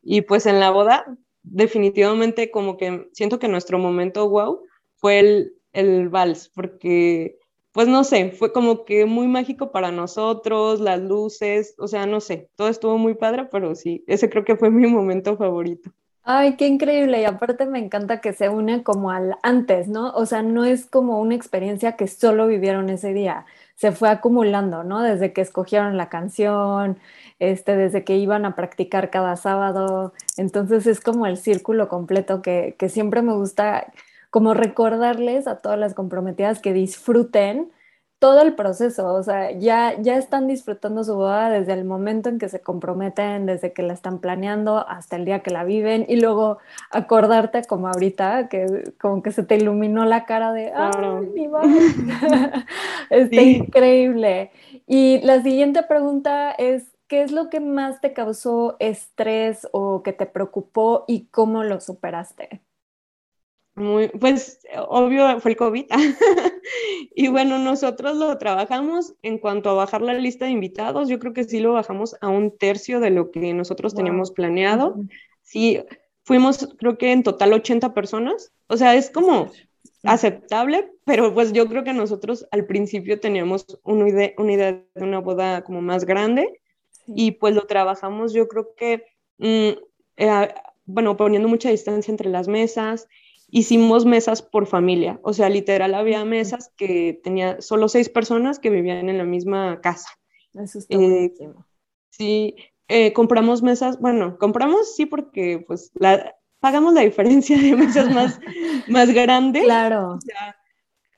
Y 0.03 0.23
pues 0.23 0.47
en 0.47 0.59
la 0.61 0.71
boda 0.71 1.07
definitivamente 1.43 2.51
como 2.51 2.77
que 2.77 3.09
siento 3.13 3.39
que 3.39 3.49
nuestro 3.49 3.79
momento 3.79 4.29
wow 4.29 4.61
fue 4.97 5.21
el, 5.21 5.55
el 5.73 6.09
vals, 6.09 6.49
porque 6.49 7.39
pues 7.75 7.88
no 7.88 8.04
sé, 8.04 8.31
fue 8.31 8.52
como 8.52 8.85
que 8.85 9.04
muy 9.04 9.26
mágico 9.26 9.73
para 9.73 9.90
nosotros, 9.90 10.81
las 10.81 11.00
luces, 11.00 11.75
o 11.76 11.88
sea, 11.88 12.07
no 12.07 12.21
sé, 12.21 12.49
todo 12.54 12.69
estuvo 12.69 12.99
muy 12.99 13.14
padre, 13.14 13.49
pero 13.50 13.75
sí, 13.75 14.04
ese 14.07 14.31
creo 14.31 14.45
que 14.45 14.54
fue 14.54 14.71
mi 14.71 14.87
momento 14.87 15.37
favorito. 15.37 15.90
Ay, 16.23 16.57
qué 16.57 16.69
increíble. 16.69 17.21
Y 17.21 17.25
aparte 17.25 17.66
me 17.66 17.78
encanta 17.81 18.21
que 18.21 18.33
se 18.33 18.49
une 18.49 18.83
como 18.85 19.11
al 19.11 19.37
antes, 19.43 19.88
¿no? 19.88 20.11
O 20.12 20.25
sea, 20.25 20.43
no 20.43 20.64
es 20.64 20.87
como 20.87 21.21
una 21.21 21.35
experiencia 21.35 21.97
que 21.97 22.07
solo 22.07 22.47
vivieron 22.47 22.88
ese 22.90 23.12
día. 23.12 23.45
Se 23.75 23.93
fue 23.93 24.09
acumulando, 24.09 24.85
¿no? 24.85 25.02
Desde 25.02 25.33
que 25.33 25.40
escogieron 25.43 25.97
la 25.97 26.09
canción, 26.09 26.99
este, 27.40 27.76
desde 27.76 28.04
que 28.04 28.16
iban 28.16 28.45
a 28.47 28.54
practicar 28.54 29.11
cada 29.11 29.37
sábado. 29.37 30.14
Entonces 30.37 30.87
es 30.87 31.00
como 31.00 31.26
el 31.26 31.37
círculo 31.38 31.88
completo 31.88 32.40
que, 32.40 32.76
que 32.78 32.88
siempre 32.88 33.21
me 33.21 33.35
gusta 33.35 33.93
como 34.35 34.53
recordarles 34.53 35.47
a 35.47 35.61
todas 35.61 35.79
las 35.79 35.95
comprometidas 35.95 36.59
que 36.59 36.73
disfruten 36.73 37.71
todo 38.19 38.43
el 38.43 38.57
proceso, 38.57 39.14
o 39.14 39.23
sea, 39.23 39.53
ya, 39.53 39.95
ya 40.03 40.17
están 40.17 40.49
disfrutando 40.49 41.05
su 41.05 41.14
boda 41.14 41.50
desde 41.50 41.73
el 41.73 41.85
momento 41.85 42.31
en 42.31 42.41
que 42.41 42.49
se 42.49 42.61
comprometen, 42.61 43.47
desde 43.47 43.73
que 43.73 43.85
la 43.85 43.93
están 43.93 44.19
planeando 44.19 44.88
hasta 44.88 45.14
el 45.14 45.25
día 45.25 45.38
que 45.38 45.53
la 45.53 45.62
viven 45.62 46.05
y 46.09 46.17
luego 46.17 46.59
acordarte 46.91 47.62
como 47.62 47.87
ahorita, 47.87 48.49
que 48.49 48.93
como 49.00 49.23
que 49.23 49.31
se 49.31 49.45
te 49.45 49.55
iluminó 49.55 50.05
la 50.05 50.25
cara 50.25 50.53
de, 50.53 50.73
¡ay, 50.75 51.29
mi 51.33 51.47
boda! 51.47 51.62
Está 53.11 53.41
increíble. 53.41 54.50
Y 54.85 55.21
la 55.21 55.45
siguiente 55.45 55.85
pregunta 55.85 56.50
es, 56.50 56.91
¿qué 57.07 57.23
es 57.23 57.31
lo 57.31 57.50
que 57.50 57.61
más 57.61 58.00
te 58.00 58.12
causó 58.12 58.75
estrés 58.81 59.69
o 59.71 60.03
que 60.03 60.12
te 60.12 60.26
preocupó 60.26 61.05
y 61.07 61.26
cómo 61.26 61.62
lo 61.62 61.81
superaste? 61.81 62.62
Muy, 63.76 64.09
pues 64.09 64.61
obvio 64.88 65.40
fue 65.40 65.52
el 65.52 65.57
COVID. 65.57 65.87
y 67.14 67.28
bueno, 67.28 67.59
nosotros 67.59 68.16
lo 68.16 68.38
trabajamos 68.38 69.14
en 69.23 69.38
cuanto 69.38 69.71
a 69.71 69.75
bajar 69.75 70.02
la 70.02 70.14
lista 70.14 70.45
de 70.45 70.52
invitados. 70.52 71.09
Yo 71.09 71.19
creo 71.19 71.33
que 71.33 71.45
sí 71.45 71.59
lo 71.59 71.73
bajamos 71.73 72.16
a 72.21 72.28
un 72.28 72.57
tercio 72.57 73.00
de 73.00 73.11
lo 73.11 73.31
que 73.31 73.52
nosotros 73.52 73.95
teníamos 73.95 74.31
planeado. 74.31 74.97
Sí, 75.43 75.83
fuimos 76.23 76.69
creo 76.78 76.99
que 76.99 77.11
en 77.11 77.25
total 77.25 77.52
80 77.52 77.95
personas. 77.95 78.52
O 78.69 78.76
sea, 78.76 78.95
es 78.95 79.11
como 79.11 79.50
aceptable, 80.04 80.93
pero 81.04 81.35
pues 81.35 81.52
yo 81.52 81.66
creo 81.66 81.83
que 81.83 81.93
nosotros 81.93 82.47
al 82.52 82.66
principio 82.66 83.19
teníamos 83.19 83.66
una 83.83 84.09
idea, 84.09 84.33
una 84.38 84.52
idea 84.52 84.73
de 84.95 85.02
una 85.02 85.19
boda 85.19 85.64
como 85.64 85.81
más 85.81 86.04
grande 86.04 86.61
y 87.07 87.33
pues 87.33 87.54
lo 87.54 87.66
trabajamos 87.66 88.33
yo 88.33 88.47
creo 88.49 88.75
que, 88.76 89.04
mm, 89.38 89.78
eh, 90.16 90.54
bueno, 90.87 91.16
poniendo 91.16 91.49
mucha 91.49 91.71
distancia 91.71 92.12
entre 92.12 92.31
las 92.31 92.49
mesas 92.49 93.09
hicimos 93.51 94.05
mesas 94.05 94.43
por 94.43 94.67
familia, 94.67 95.21
o 95.23 95.33
sea, 95.33 95.49
literal 95.49 95.95
había 95.95 96.25
mesas 96.25 96.73
que 96.77 97.21
tenía 97.23 97.61
solo 97.61 97.89
seis 97.89 98.09
personas 98.09 98.59
que 98.59 98.71
vivían 98.71 99.09
en 99.09 99.19
la 99.19 99.25
misma 99.25 99.81
casa. 99.81 100.09
Eso 100.55 100.79
está 100.79 100.97
eh, 100.97 101.33
Sí, 102.11 102.57
eh, 102.89 103.13
compramos 103.13 103.63
mesas, 103.63 104.01
bueno, 104.01 104.37
compramos 104.39 104.95
sí 104.95 105.07
porque 105.07 105.65
pues 105.67 105.91
la, 105.95 106.35
pagamos 106.61 106.95
la 106.95 107.03
diferencia 107.03 107.59
de 107.59 107.77
mesas 107.77 108.11
más, 108.11 108.41
más 108.89 109.11
grandes. 109.13 109.65
Claro. 109.65 110.19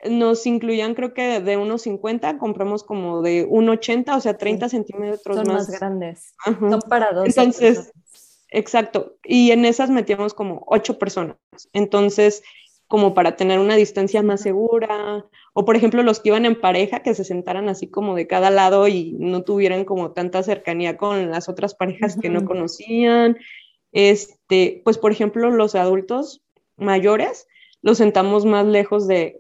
nos 0.08 0.46
incluían 0.46 0.94
creo 0.94 1.14
que 1.14 1.40
de, 1.40 1.56
unos 1.56 1.82
50, 1.82 2.38
compramos 2.38 2.82
como 2.82 3.22
de 3.22 3.46
1,80, 3.48 4.16
o 4.16 4.20
sea, 4.20 4.36
30 4.36 4.68
centímetros 4.68 5.36
Son 5.36 5.46
más, 5.46 5.68
grandes. 5.68 6.34
Son 6.44 6.80
para 6.88 7.12
dos. 7.12 7.26
Entonces, 7.28 7.92
Exacto. 8.56 9.18
Y 9.22 9.50
en 9.50 9.66
esas 9.66 9.90
metíamos 9.90 10.32
como 10.32 10.64
ocho 10.66 10.98
personas. 10.98 11.36
Entonces, 11.74 12.42
como 12.88 13.12
para 13.12 13.36
tener 13.36 13.58
una 13.58 13.76
distancia 13.76 14.22
más 14.22 14.40
segura. 14.40 15.26
O, 15.52 15.66
por 15.66 15.76
ejemplo, 15.76 16.02
los 16.02 16.20
que 16.20 16.30
iban 16.30 16.46
en 16.46 16.58
pareja, 16.58 17.02
que 17.02 17.14
se 17.14 17.24
sentaran 17.24 17.68
así 17.68 17.88
como 17.88 18.14
de 18.14 18.26
cada 18.26 18.50
lado 18.50 18.88
y 18.88 19.12
no 19.18 19.42
tuvieran 19.42 19.84
como 19.84 20.12
tanta 20.12 20.42
cercanía 20.42 20.96
con 20.96 21.30
las 21.30 21.50
otras 21.50 21.74
parejas 21.74 22.16
que 22.18 22.30
no 22.30 22.46
conocían. 22.46 23.36
Este, 23.92 24.80
pues, 24.84 24.96
por 24.96 25.12
ejemplo, 25.12 25.50
los 25.50 25.74
adultos 25.74 26.42
mayores 26.78 27.48
los 27.82 27.98
sentamos 27.98 28.46
más 28.46 28.64
lejos 28.64 29.06
de, 29.06 29.38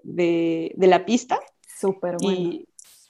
la 0.76 1.06
pista. 1.06 1.40
Súper 1.80 2.16
bueno. 2.20 2.38
Y, 2.38 2.68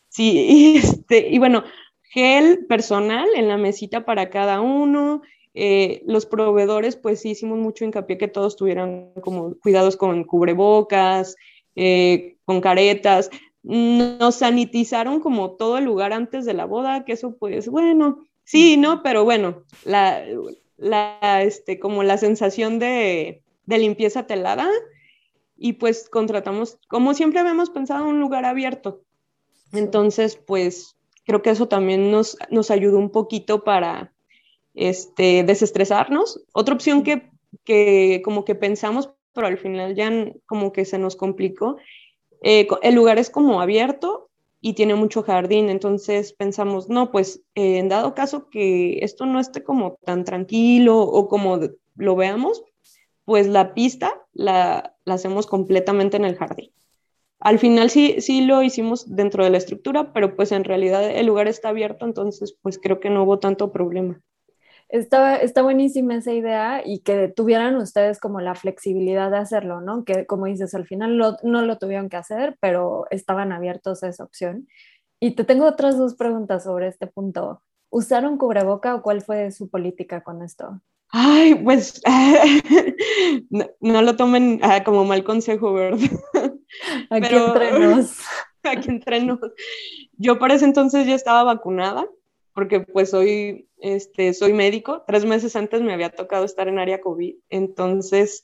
sí, 0.08 0.38
y, 0.48 0.76
este, 0.76 1.28
y 1.30 1.38
bueno, 1.38 1.64
gel 2.10 2.64
personal 2.66 3.26
en 3.34 3.48
la 3.48 3.56
mesita 3.56 4.04
para 4.04 4.30
cada 4.30 4.60
uno, 4.60 5.22
eh, 5.58 6.02
los 6.06 6.26
proveedores, 6.26 6.96
pues 6.96 7.20
sí 7.20 7.30
hicimos 7.30 7.58
mucho 7.58 7.86
hincapié 7.86 8.18
que 8.18 8.28
todos 8.28 8.56
tuvieran 8.56 9.12
como 9.22 9.54
cuidados 9.58 9.96
con 9.96 10.25
cubrebocas, 10.25 11.34
eh, 11.75 12.36
con 12.44 12.60
caretas. 12.60 13.30
Nos 13.62 14.36
sanitizaron 14.36 15.20
como 15.20 15.52
todo 15.52 15.78
el 15.78 15.84
lugar 15.84 16.12
antes 16.12 16.44
de 16.44 16.52
la 16.52 16.66
boda, 16.66 17.06
que 17.06 17.12
eso 17.14 17.36
pues 17.38 17.68
bueno, 17.68 18.26
sí, 18.44 18.76
¿no? 18.76 19.02
Pero 19.02 19.25
bueno, 19.25 19.64
la, 19.84 20.22
la 20.76 21.42
este, 21.42 21.80
como 21.80 22.02
la 22.02 22.18
sensación 22.18 22.78
de, 22.78 23.42
de 23.64 23.78
limpieza 23.78 24.26
telada 24.26 24.68
y 25.56 25.75
pues 25.75 26.10
contratamos, 26.10 26.78
como 26.86 27.14
siempre 27.14 27.40
habíamos 27.40 27.70
pensado, 27.70 28.06
un 28.06 28.20
lugar 28.20 28.44
abierto. 28.44 29.00
Entonces, 29.72 30.36
pues 30.36 30.96
creo 31.25 31.40
que 31.40 31.48
eso 31.48 31.66
también 31.66 32.10
nos, 32.10 32.36
nos 32.50 32.70
ayudó 32.70 32.98
un 32.98 33.10
poquito 33.10 33.64
para, 33.64 34.12
este, 34.76 35.42
desestresarnos. 35.42 36.45
Otra 36.52 36.75
opción 36.75 37.02
que, 37.02 37.30
que 37.64 38.23
como 38.25 38.45
que 38.45 38.54
pensamos, 38.54 39.11
pero 39.33 39.49
al 39.49 39.59
final 39.59 39.97
ya 39.97 40.11
como 40.47 40.73
que 40.73 40.85
se 40.85 40.99
nos 40.99 41.16
complicó, 41.16 41.78
eh, 42.42 42.68
el 42.83 42.95
lugar 42.95 43.18
es 43.18 43.30
como 43.30 43.61
abierto 43.61 44.30
y 44.61 44.75
tiene 44.75 44.95
mucho 44.95 45.23
jardín, 45.23 45.68
entonces 45.68 46.33
pensamos, 46.33 46.88
no, 46.88 47.11
pues 47.11 47.42
eh, 47.54 47.78
en 47.78 47.88
dado 47.88 48.14
caso 48.14 48.49
que 48.50 48.99
esto 49.02 49.26
no 49.26 49.40
esté 49.40 49.62
como 49.62 49.99
tan 50.04 50.25
tranquilo 50.25 51.00
o 51.00 51.28
como 51.28 51.59
lo 51.97 52.16
veamos, 52.16 52.62
pues 53.25 53.47
la 53.47 53.75
pista 53.75 54.23
la, 54.33 54.95
la 55.04 55.14
hacemos 55.14 55.47
completamente 55.47 56.16
en 56.16 56.25
el 56.25 56.37
jardín. 56.37 56.71
Al 57.40 57.59
final 57.59 57.90
sí, 57.90 58.16
sí 58.21 58.40
lo 58.40 58.62
hicimos 58.62 59.14
dentro 59.14 59.45
de 59.45 59.50
la 59.50 59.59
estructura, 59.59 60.12
pero 60.12 60.37
pues 60.37 60.52
en 60.52 60.64
realidad 60.64 61.09
el 61.11 61.26
lugar 61.26 61.49
está 61.49 61.68
abierto, 61.68 62.06
entonces 62.06 62.56
pues 62.62 62.78
creo 62.78 62.99
que 62.99 63.11
no 63.11 63.25
hubo 63.25 63.38
tanto 63.38 63.73
problema. 63.73 64.21
Está, 64.88 65.37
está 65.37 65.62
buenísima 65.62 66.14
esa 66.14 66.33
idea 66.33 66.83
y 66.85 67.00
que 67.00 67.28
tuvieran 67.28 67.76
ustedes 67.76 68.21
como 68.21 68.40
la 68.40 68.55
flexibilidad 68.55 69.31
de 69.31 69.38
hacerlo, 69.38 69.81
¿no? 69.81 70.05
Que 70.05 70.26
como 70.26 70.47
dices, 70.47 70.75
al 70.75 70.87
final 70.87 71.19
no 71.19 71.62
lo 71.62 71.78
tuvieron 71.78 72.09
que 72.09 72.16
hacer, 72.16 72.57
pero 72.61 73.07
estaban 73.11 73.52
abiertos 73.52 74.02
a 74.02 74.09
esa 74.09 74.25
opción. 74.25 74.69
Y 75.19 75.33
te 75.33 75.45
tengo 75.45 75.66
otras 75.66 75.97
dos 75.97 76.14
preguntas 76.14 76.64
sobre 76.64 76.88
este 76.88 77.07
punto. 77.07 77.62
¿Usaron 77.90 78.37
cubreboca 78.37 78.95
o 78.95 79.02
cuál 79.02 79.23
fue 79.23 79.50
su 79.50 79.69
política 79.69 80.23
con 80.23 80.43
esto? 80.43 80.81
Ay, 81.09 81.55
pues 81.55 82.00
no, 83.81 84.02
lo 84.02 84.16
tomen 84.16 84.61
ah, 84.62 84.83
como 84.85 85.05
mal 85.05 85.25
consejo, 85.25 85.73
¿verdad? 85.73 85.99
Aquí 87.11 87.35
entre 87.35 87.78
nos. 87.78 88.19
Aquí 88.62 88.90
entre 88.90 89.23
nos. 89.23 89.38
Yo 90.12 90.38
para 90.38 90.55
ese 90.55 90.64
entonces 90.64 91.07
ya 91.07 91.14
estaba 91.14 91.45
vacunada, 91.45 92.07
porque 92.56 92.80
pues 92.80 93.10
soy, 93.10 93.68
este, 93.80 94.32
soy 94.32 94.54
médico. 94.54 95.04
Tres 95.06 95.26
meses 95.26 95.54
antes 95.56 95.82
me 95.82 95.92
había 95.92 96.08
tocado 96.08 96.46
estar 96.46 96.68
en 96.68 96.78
área 96.78 97.02
COVID, 97.02 97.36
entonces 97.50 98.42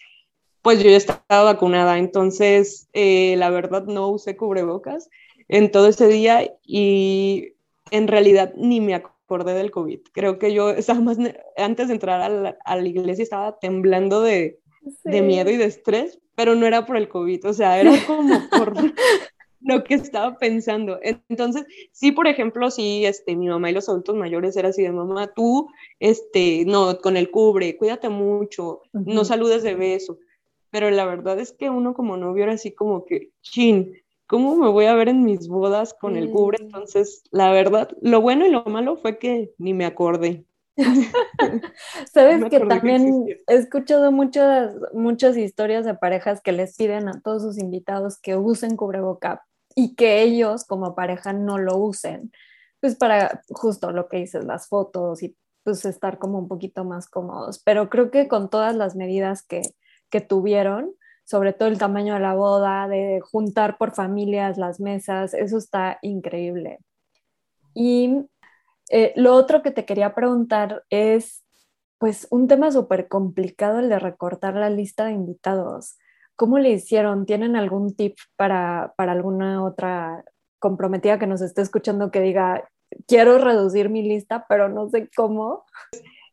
pues 0.60 0.82
yo 0.82 0.90
ya 0.90 0.98
estaba 0.98 1.44
vacunada, 1.44 1.98
entonces 1.98 2.90
eh, 2.92 3.36
la 3.38 3.48
verdad 3.48 3.84
no 3.86 4.08
usé 4.08 4.36
cubrebocas 4.36 5.08
en 5.48 5.70
todo 5.70 5.88
ese 5.88 6.08
día 6.08 6.54
y 6.62 7.54
en 7.90 8.06
realidad 8.06 8.52
ni 8.54 8.82
me 8.82 8.94
acordé 8.94 9.54
del 9.54 9.70
COVID. 9.70 10.00
Creo 10.12 10.38
que 10.38 10.52
yo 10.52 10.68
estaba 10.68 11.00
más, 11.00 11.16
antes 11.56 11.88
de 11.88 11.94
entrar 11.94 12.20
a 12.20 12.28
la, 12.28 12.58
a 12.66 12.76
la 12.76 12.86
iglesia 12.86 13.22
estaba 13.22 13.58
temblando 13.58 14.20
de, 14.20 14.60
de, 15.04 15.22
miedo 15.22 15.50
y 15.50 15.56
de 15.56 15.64
estrés, 15.64 16.20
pero 16.34 16.54
no 16.54 16.66
era 16.66 16.84
por 16.84 16.98
el 16.98 17.08
COVID, 17.08 17.46
o 17.46 17.52
sea, 17.54 17.80
era 17.80 17.92
como 18.06 18.46
por, 18.50 18.74
lo 19.64 19.84
que 19.84 19.94
estaba 19.94 20.36
pensando. 20.38 20.98
Entonces, 21.02 21.66
sí, 21.92 22.12
por 22.12 22.26
ejemplo, 22.26 22.70
sí, 22.70 23.04
este, 23.04 23.36
mi 23.36 23.48
mamá 23.48 23.70
y 23.70 23.74
los 23.74 23.88
adultos 23.88 24.16
mayores 24.16 24.56
era 24.56 24.68
así 24.68 24.82
de 24.82 24.92
mamá, 24.92 25.28
tú, 25.34 25.68
este, 26.00 26.64
no, 26.66 26.98
con 26.98 27.16
el 27.16 27.30
cubre, 27.30 27.76
cuídate 27.76 28.08
mucho, 28.08 28.82
no 28.92 29.24
saludes 29.24 29.62
de 29.62 29.74
beso. 29.74 30.18
Pero 30.70 30.90
la 30.90 31.04
verdad 31.04 31.38
es 31.38 31.52
que 31.52 31.68
uno 31.68 31.94
como 31.94 32.16
novio 32.16 32.44
era 32.44 32.54
así 32.54 32.72
como 32.72 33.04
que, 33.04 33.30
chin, 33.42 33.94
¿cómo 34.26 34.56
me 34.56 34.70
voy 34.70 34.86
a 34.86 34.94
ver 34.94 35.08
en 35.08 35.22
mis 35.22 35.46
bodas 35.46 35.94
con 35.94 36.16
el 36.16 36.30
cubre? 36.30 36.58
Entonces, 36.60 37.24
la 37.30 37.52
verdad, 37.52 37.90
lo 38.00 38.22
bueno 38.22 38.46
y 38.46 38.50
lo 38.50 38.64
malo 38.64 38.96
fue 38.96 39.18
que 39.18 39.52
ni 39.58 39.74
me 39.74 39.84
acordé. 39.84 40.46
Sabes 42.14 42.44
que 42.48 42.60
también 42.60 43.26
he 43.46 43.54
escuchado 43.54 44.10
muchas, 44.10 44.74
muchas 44.94 45.36
historias 45.36 45.84
de 45.84 45.94
parejas 45.94 46.40
que 46.40 46.52
les 46.52 46.76
piden 46.76 47.08
a 47.08 47.20
todos 47.20 47.42
sus 47.42 47.58
invitados 47.58 48.18
que 48.18 48.36
usen 48.36 48.76
cubreboca 48.76 49.44
y 49.76 49.94
que 49.94 50.22
ellos 50.22 50.64
como 50.64 50.94
pareja 50.94 51.32
no 51.32 51.58
lo 51.58 51.76
usen, 51.76 52.32
pues 52.80 52.96
para 52.96 53.42
justo 53.50 53.92
lo 53.92 54.08
que 54.08 54.18
dices, 54.18 54.44
las 54.44 54.68
fotos 54.68 55.22
y 55.22 55.36
pues 55.64 55.84
estar 55.84 56.18
como 56.18 56.38
un 56.38 56.48
poquito 56.48 56.84
más 56.84 57.08
cómodos. 57.08 57.60
Pero 57.64 57.88
creo 57.90 58.10
que 58.10 58.28
con 58.28 58.50
todas 58.50 58.74
las 58.74 58.96
medidas 58.96 59.42
que, 59.42 59.62
que 60.10 60.20
tuvieron, 60.20 60.92
sobre 61.24 61.52
todo 61.52 61.68
el 61.68 61.78
tamaño 61.78 62.14
de 62.14 62.20
la 62.20 62.34
boda, 62.34 62.88
de 62.88 63.20
juntar 63.20 63.78
por 63.78 63.94
familias 63.94 64.58
las 64.58 64.80
mesas, 64.80 65.34
eso 65.34 65.58
está 65.58 65.98
increíble. 66.02 66.78
Y 67.74 68.26
eh, 68.90 69.12
lo 69.16 69.34
otro 69.34 69.62
que 69.62 69.70
te 69.70 69.84
quería 69.84 70.14
preguntar 70.14 70.84
es, 70.90 71.44
pues, 71.98 72.26
un 72.30 72.48
tema 72.48 72.70
súper 72.72 73.08
complicado 73.08 73.78
el 73.78 73.88
de 73.88 73.98
recortar 73.98 74.54
la 74.54 74.70
lista 74.70 75.06
de 75.06 75.12
invitados. 75.12 75.96
¿Cómo 76.36 76.58
le 76.58 76.70
hicieron? 76.70 77.26
¿Tienen 77.26 77.56
algún 77.56 77.94
tip 77.94 78.16
para, 78.36 78.94
para 78.96 79.12
alguna 79.12 79.64
otra 79.64 80.24
comprometida 80.58 81.18
que 81.18 81.26
nos 81.26 81.40
esté 81.40 81.62
escuchando 81.62 82.10
que 82.10 82.20
diga, 82.20 82.68
quiero 83.06 83.38
reducir 83.38 83.88
mi 83.88 84.02
lista, 84.02 84.46
pero 84.48 84.68
no 84.68 84.88
sé 84.88 85.08
cómo? 85.14 85.64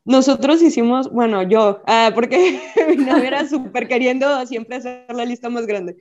Nosotros 0.06 0.62
hicimos, 0.62 1.12
bueno, 1.12 1.44
yo, 1.44 1.82
ah, 1.86 2.12
porque 2.16 2.60
mi 2.88 2.98
novia 2.98 3.28
era 3.28 3.48
súper 3.50 3.88
queriendo 3.88 4.46
siempre 4.46 4.78
hacer 4.78 5.06
la 5.14 5.26
lista 5.26 5.50
más 5.50 5.66
grande. 5.66 5.98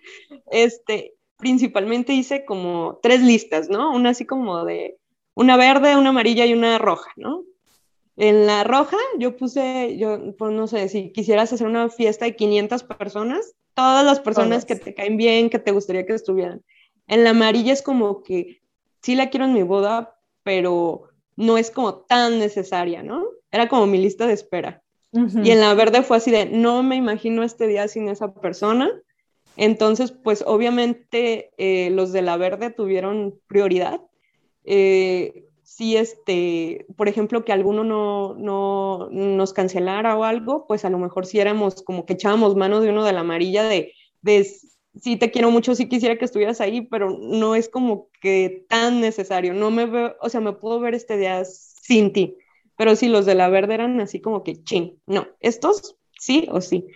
Este, 0.50 1.14
principalmente 1.36 2.12
hice 2.12 2.44
como 2.44 2.98
tres 3.02 3.22
listas, 3.22 3.68
¿no? 3.68 3.94
Una 3.94 4.10
así 4.10 4.24
como 4.24 4.64
de 4.64 4.98
una 5.34 5.56
verde, 5.56 5.96
una 5.96 6.10
amarilla 6.10 6.46
y 6.46 6.52
una 6.52 6.78
roja, 6.78 7.10
¿no? 7.16 7.44
En 8.16 8.46
la 8.46 8.64
roja 8.64 8.96
yo 9.18 9.36
puse, 9.36 9.96
yo 9.96 10.34
pues 10.36 10.52
no 10.52 10.66
sé, 10.66 10.88
si 10.88 11.12
quisieras 11.12 11.52
hacer 11.52 11.66
una 11.66 11.88
fiesta 11.88 12.24
de 12.24 12.34
500 12.34 12.82
personas, 12.82 13.54
todas 13.78 14.04
las 14.04 14.18
personas 14.18 14.64
que 14.64 14.74
te 14.74 14.92
caen 14.92 15.16
bien, 15.16 15.50
que 15.50 15.60
te 15.60 15.70
gustaría 15.70 16.04
que 16.04 16.12
estuvieran. 16.12 16.64
En 17.06 17.22
la 17.22 17.30
amarilla 17.30 17.72
es 17.72 17.80
como 17.80 18.24
que 18.24 18.60
sí 19.02 19.14
la 19.14 19.30
quiero 19.30 19.46
en 19.46 19.52
mi 19.52 19.62
boda, 19.62 20.18
pero 20.42 21.04
no 21.36 21.58
es 21.58 21.70
como 21.70 21.94
tan 21.94 22.40
necesaria, 22.40 23.04
¿no? 23.04 23.24
Era 23.52 23.68
como 23.68 23.86
mi 23.86 23.98
lista 23.98 24.26
de 24.26 24.32
espera. 24.32 24.82
Y 25.12 25.52
en 25.52 25.60
la 25.60 25.74
verde 25.74 26.02
fue 26.02 26.16
así 26.16 26.32
de, 26.32 26.46
no 26.46 26.82
me 26.82 26.96
imagino 26.96 27.44
este 27.44 27.68
día 27.68 27.86
sin 27.86 28.08
esa 28.08 28.34
persona. 28.34 28.90
Entonces, 29.56 30.10
pues 30.10 30.42
obviamente 30.44 31.52
eh, 31.56 31.90
los 31.90 32.12
de 32.12 32.22
la 32.22 32.36
verde 32.36 32.70
tuvieron 32.70 33.38
prioridad. 33.46 34.00
Eh, 34.64 35.47
si 35.68 35.98
este, 35.98 36.86
por 36.96 37.08
ejemplo, 37.08 37.44
que 37.44 37.52
alguno 37.52 37.84
no, 37.84 38.34
no 38.34 39.10
nos 39.10 39.52
cancelara 39.52 40.16
o 40.16 40.24
algo, 40.24 40.66
pues 40.66 40.86
a 40.86 40.90
lo 40.90 40.98
mejor 40.98 41.26
si 41.26 41.40
éramos 41.40 41.82
como 41.82 42.06
que 42.06 42.14
echábamos 42.14 42.56
mano 42.56 42.80
de 42.80 42.88
uno 42.88 43.04
de 43.04 43.12
la 43.12 43.20
amarilla 43.20 43.64
de, 43.64 43.92
de 44.22 44.50
sí 44.98 45.16
te 45.16 45.30
quiero 45.30 45.50
mucho, 45.50 45.74
sí 45.74 45.86
quisiera 45.86 46.16
que 46.16 46.24
estuvieras 46.24 46.62
ahí, 46.62 46.80
pero 46.80 47.10
no 47.20 47.54
es 47.54 47.68
como 47.68 48.08
que 48.22 48.64
tan 48.70 49.02
necesario. 49.02 49.52
No 49.52 49.70
me 49.70 49.84
veo, 49.84 50.16
o 50.22 50.30
sea, 50.30 50.40
me 50.40 50.54
puedo 50.54 50.80
ver 50.80 50.94
este 50.94 51.18
día 51.18 51.44
sin 51.44 52.14
ti. 52.14 52.38
Pero 52.78 52.96
sí, 52.96 53.08
los 53.08 53.26
de 53.26 53.34
la 53.34 53.50
verde 53.50 53.74
eran 53.74 54.00
así 54.00 54.22
como 54.22 54.42
que, 54.42 54.64
ching, 54.64 54.98
no, 55.06 55.28
estos 55.38 55.96
sí 56.18 56.48
o 56.50 56.62
sí. 56.62 56.86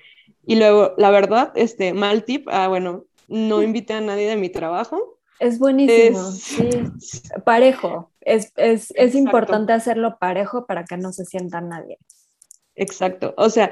Y 0.46 0.56
luego, 0.56 0.94
la 0.96 1.10
verdad, 1.10 1.52
este, 1.56 1.92
mal 1.92 2.24
tip, 2.24 2.48
ah, 2.50 2.68
bueno, 2.68 3.04
no 3.28 3.62
invité 3.62 3.92
a 3.92 4.00
nadie 4.00 4.28
de 4.30 4.36
mi 4.36 4.48
trabajo. 4.48 5.18
Es 5.38 5.58
buenísimo, 5.58 6.22
sí. 6.30 6.70
Parejo. 7.44 8.10
Es, 8.20 8.52
es, 8.56 8.92
es 8.96 9.14
importante 9.14 9.72
hacerlo 9.72 10.18
parejo 10.18 10.66
para 10.66 10.84
que 10.84 10.96
no 10.96 11.12
se 11.12 11.24
sienta 11.24 11.60
nadie. 11.60 11.98
Exacto. 12.74 13.34
O 13.36 13.50
sea, 13.50 13.70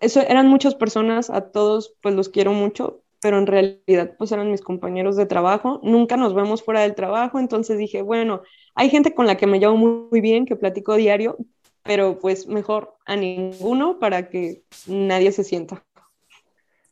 eso 0.00 0.20
eran 0.20 0.48
muchas 0.48 0.74
personas, 0.74 1.30
a 1.30 1.50
todos 1.50 1.94
pues 2.02 2.14
los 2.14 2.28
quiero 2.28 2.52
mucho, 2.52 3.02
pero 3.20 3.38
en 3.38 3.46
realidad 3.46 4.14
pues 4.18 4.32
eran 4.32 4.50
mis 4.50 4.60
compañeros 4.60 5.16
de 5.16 5.26
trabajo, 5.26 5.80
nunca 5.82 6.16
nos 6.16 6.34
vemos 6.34 6.62
fuera 6.62 6.82
del 6.82 6.94
trabajo, 6.94 7.38
entonces 7.38 7.78
dije, 7.78 8.02
bueno, 8.02 8.42
hay 8.74 8.90
gente 8.90 9.14
con 9.14 9.26
la 9.26 9.36
que 9.36 9.46
me 9.46 9.60
llevo 9.60 9.76
muy, 9.76 10.20
bien, 10.20 10.44
que 10.44 10.56
platico 10.56 10.96
diario, 10.96 11.36
pero 11.82 12.18
pues 12.18 12.46
mejor 12.46 12.96
a 13.06 13.16
ninguno 13.16 13.98
para 13.98 14.28
que 14.28 14.64
nadie 14.86 15.32
se 15.32 15.44
sienta. 15.44 15.85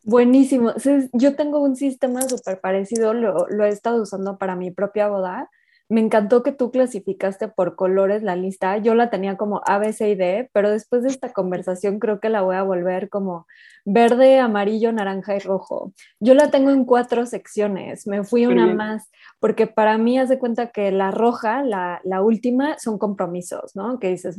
Buenísimo. 0.04 0.72
Yo 1.12 1.34
tengo 1.34 1.60
un 1.60 1.76
sistema 1.76 2.22
súper 2.22 2.60
parecido, 2.60 3.14
lo, 3.14 3.46
lo, 3.48 3.64
he 3.64 3.68
estado 3.68 4.02
usando 4.02 4.38
para 4.38 4.54
mi 4.54 4.70
propia 4.70 5.08
boda 5.08 5.50
me 5.88 6.00
encantó 6.00 6.42
que 6.42 6.52
tú 6.52 6.70
clasificaste 6.70 7.48
por 7.48 7.76
colores 7.76 8.22
la 8.22 8.36
lista. 8.36 8.78
Yo 8.78 8.94
la 8.94 9.10
tenía 9.10 9.36
como 9.36 9.60
A, 9.66 9.78
B, 9.78 9.92
C 9.92 10.10
y 10.10 10.14
D, 10.14 10.50
pero 10.52 10.70
después 10.70 11.02
de 11.02 11.10
esta 11.10 11.32
conversación 11.32 11.98
creo 11.98 12.20
que 12.20 12.30
la 12.30 12.40
voy 12.40 12.56
a 12.56 12.62
volver 12.62 13.10
como 13.10 13.46
verde, 13.84 14.38
amarillo, 14.38 14.92
naranja 14.92 15.36
y 15.36 15.40
rojo. 15.40 15.92
Yo 16.20 16.34
la 16.34 16.50
tengo 16.50 16.70
en 16.70 16.86
cuatro 16.86 17.26
secciones. 17.26 18.06
Me 18.06 18.24
fui 18.24 18.46
una 18.46 18.66
más 18.74 19.10
porque 19.40 19.66
para 19.66 19.98
mí 19.98 20.18
hace 20.18 20.38
cuenta 20.38 20.70
que 20.70 20.90
la 20.90 21.10
roja, 21.10 21.62
la, 21.62 22.22
última, 22.22 22.78
son 22.78 22.98
compromisos, 22.98 23.76
¿no? 23.76 23.98
Que 23.98 24.08
dices, 24.08 24.38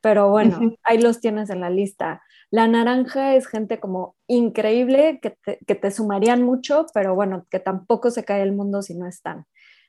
pero 0.00 0.30
bueno, 0.30 0.58
ahí 0.82 0.98
los 0.98 1.20
tienes 1.20 1.50
en 1.50 1.60
la 1.60 1.70
lista. 1.70 2.22
La 2.50 2.66
naranja 2.66 3.34
es 3.34 3.46
gente 3.46 3.78
como 3.78 4.16
increíble 4.26 5.20
que 5.20 5.36
te, 5.44 5.58
que 5.66 5.74
te 5.74 5.90
sumarían 5.90 6.42
mucho, 6.42 6.86
pero 6.94 7.14
bueno, 7.14 7.46
que 7.50 7.60
tampoco 7.60 8.10
se 8.10 8.24
cae 8.24 8.42
el 8.42 8.52
mundo 8.52 8.82
si 8.82 8.94
no 8.94 9.06
están. 9.06 9.46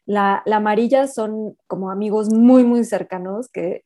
La, 0.09 0.41
amarilla 0.51 1.07
son 1.07 1.55
como 1.67 1.91
amigos 1.91 2.33
muy, 2.33 2.63
muy 2.63 2.83
cercanos 2.83 3.47
que 3.47 3.83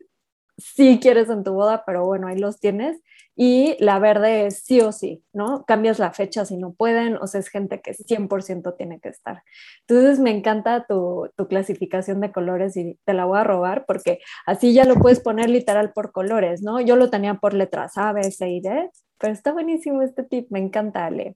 sí 0.58 1.00
quieres 1.02 1.30
en 1.30 1.44
tu 1.44 1.52
boda, 1.52 1.84
pero 1.86 2.06
bueno, 2.06 2.28
ahí 2.28 2.38
los 2.38 2.62
tienes. 2.62 3.02
Y 3.36 3.76
la 3.80 4.00
verde 4.00 4.46
es 4.48 4.64
sí 4.64 4.82
o 4.82 4.92
sí, 4.92 5.24
¿no? 5.34 5.66
Cambias 5.66 6.00
la 6.00 6.14
fecha 6.14 6.46
si 6.46 6.58
no 6.58 6.74
pueden, 6.74 7.18
o 7.18 7.28
sea, 7.28 7.40
es 7.40 7.50
gente 7.50 7.82
que 7.82 7.94
100% 7.94 8.76
tiene 8.78 9.00
que 9.00 9.10
estar. 9.10 9.44
Entonces 9.88 10.20
me 10.20 10.32
encanta 10.32 10.86
tu, 10.88 11.30
tu, 11.36 11.48
clasificación 11.48 12.22
de 12.22 12.32
colores 12.32 12.78
y 12.78 13.00
te 13.06 13.14
la 13.14 13.26
voy 13.26 13.40
a 13.40 13.44
robar 13.44 13.86
porque 13.88 14.20
así 14.46 14.74
ya 14.74 14.86
lo 14.86 14.96
puedes 14.96 15.20
poner 15.20 15.50
literal 15.50 15.94
por 15.94 16.12
colores, 16.12 16.62
¿no? 16.62 16.80
Yo 16.80 16.96
lo 16.96 17.10
tenía 17.10 17.36
por 17.36 17.54
letras 17.54 17.98
A, 17.98 18.14
B, 18.14 18.24
C 18.32 18.50
y 18.50 18.62
D, 18.62 18.92
pero 19.20 19.34
está 19.34 19.52
buenísimo 19.52 20.02
este 20.02 20.24
tip, 20.24 20.48
me 20.52 20.60
encanta, 20.60 21.06
Ale. 21.06 21.36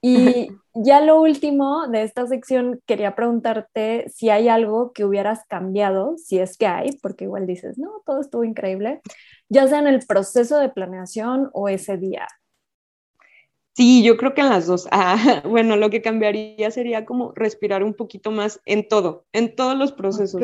Y 0.00 0.48
ya 0.74 1.00
lo 1.00 1.20
último 1.20 1.88
de 1.88 2.04
esta 2.04 2.26
sección, 2.26 2.80
quería 2.86 3.16
preguntarte 3.16 4.08
si 4.08 4.30
hay 4.30 4.48
algo 4.48 4.92
que 4.92 5.04
hubieras 5.04 5.44
cambiado, 5.48 6.16
si 6.18 6.38
es 6.38 6.56
que 6.56 6.66
hay, 6.66 6.90
porque 7.02 7.24
igual 7.24 7.46
dices, 7.46 7.78
no, 7.78 8.02
todo 8.06 8.20
estuvo 8.20 8.44
increíble, 8.44 9.00
ya 9.48 9.66
sea 9.66 9.80
en 9.80 9.88
el 9.88 10.06
proceso 10.06 10.58
de 10.58 10.68
planeación 10.68 11.50
o 11.52 11.68
ese 11.68 11.96
día. 11.96 12.28
Sí, 13.74 14.02
yo 14.02 14.16
creo 14.16 14.34
que 14.34 14.40
en 14.40 14.48
las 14.48 14.66
dos. 14.66 14.88
Ah, 14.90 15.16
bueno, 15.48 15.76
lo 15.76 15.88
que 15.88 16.02
cambiaría 16.02 16.70
sería 16.72 17.04
como 17.04 17.32
respirar 17.36 17.84
un 17.84 17.94
poquito 17.94 18.32
más 18.32 18.60
en 18.66 18.88
todo, 18.88 19.24
en 19.32 19.54
todos 19.54 19.76
los 19.76 19.92
procesos. 19.92 20.42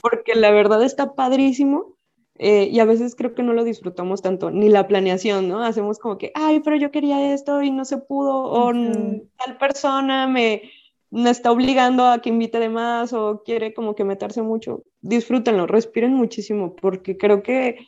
Porque 0.00 0.34
la 0.34 0.50
verdad 0.50 0.82
está 0.82 1.14
padrísimo 1.14 1.93
eh, 2.38 2.68
y 2.70 2.80
a 2.80 2.84
veces 2.84 3.14
creo 3.14 3.34
que 3.34 3.42
no 3.42 3.52
lo 3.52 3.64
disfrutamos 3.64 4.22
tanto, 4.22 4.50
ni 4.50 4.68
la 4.68 4.88
planeación, 4.88 5.48
¿no? 5.48 5.62
Hacemos 5.62 5.98
como 5.98 6.18
que, 6.18 6.32
ay, 6.34 6.60
pero 6.60 6.76
yo 6.76 6.90
quería 6.90 7.32
esto 7.32 7.62
y 7.62 7.70
no 7.70 7.84
se 7.84 7.98
pudo, 7.98 8.44
o 8.44 8.72
tal 8.72 9.58
persona 9.58 10.26
me, 10.26 10.62
me 11.10 11.30
está 11.30 11.52
obligando 11.52 12.06
a 12.06 12.20
que 12.20 12.30
invite 12.30 12.58
de 12.58 12.68
más 12.68 13.12
o 13.12 13.42
quiere 13.44 13.72
como 13.72 13.94
que 13.94 14.04
meterse 14.04 14.42
mucho. 14.42 14.82
Disfrútenlo, 15.00 15.66
respiren 15.66 16.14
muchísimo, 16.14 16.74
porque 16.74 17.16
creo 17.16 17.42
que 17.42 17.86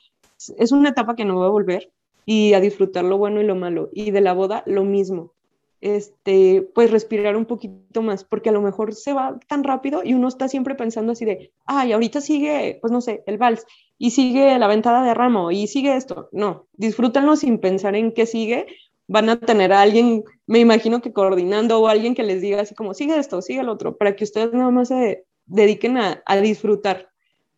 es 0.58 0.72
una 0.72 0.90
etapa 0.90 1.16
que 1.16 1.24
no 1.24 1.38
va 1.38 1.46
a 1.46 1.50
volver 1.50 1.90
y 2.24 2.54
a 2.54 2.60
disfrutar 2.60 3.04
lo 3.04 3.18
bueno 3.18 3.40
y 3.40 3.44
lo 3.44 3.56
malo. 3.56 3.88
Y 3.92 4.10
de 4.12 4.20
la 4.20 4.32
boda, 4.32 4.62
lo 4.66 4.84
mismo 4.84 5.32
este, 5.80 6.68
pues 6.74 6.90
respirar 6.90 7.36
un 7.36 7.44
poquito 7.44 8.02
más, 8.02 8.24
porque 8.24 8.48
a 8.48 8.52
lo 8.52 8.62
mejor 8.62 8.94
se 8.94 9.12
va 9.12 9.38
tan 9.46 9.62
rápido 9.62 10.02
y 10.04 10.14
uno 10.14 10.28
está 10.28 10.48
siempre 10.48 10.74
pensando 10.74 11.12
así 11.12 11.24
de, 11.24 11.52
ay, 11.64 11.92
ahorita 11.92 12.20
sigue, 12.20 12.78
pues 12.80 12.92
no 12.92 13.00
sé, 13.00 13.22
el 13.26 13.38
vals, 13.38 13.66
y 13.98 14.10
sigue 14.10 14.58
la 14.58 14.66
ventada 14.66 15.04
de 15.04 15.14
ramo, 15.14 15.50
y 15.50 15.66
sigue 15.66 15.96
esto. 15.96 16.28
No, 16.32 16.66
disfrútenlo 16.74 17.36
sin 17.36 17.58
pensar 17.58 17.96
en 17.96 18.12
qué 18.12 18.26
sigue. 18.26 18.66
Van 19.08 19.28
a 19.28 19.38
tener 19.38 19.72
a 19.72 19.82
alguien, 19.82 20.24
me 20.46 20.58
imagino 20.58 21.00
que 21.00 21.12
coordinando 21.12 21.80
o 21.80 21.88
alguien 21.88 22.14
que 22.14 22.24
les 22.24 22.42
diga 22.42 22.60
así 22.60 22.74
como, 22.74 22.94
sigue 22.94 23.18
esto, 23.18 23.40
sigue 23.40 23.60
el 23.60 23.68
otro, 23.68 23.96
para 23.96 24.16
que 24.16 24.24
ustedes 24.24 24.52
nada 24.52 24.70
más 24.70 24.88
se 24.88 25.24
dediquen 25.46 25.96
a, 25.96 26.22
disfrutar 26.42 27.08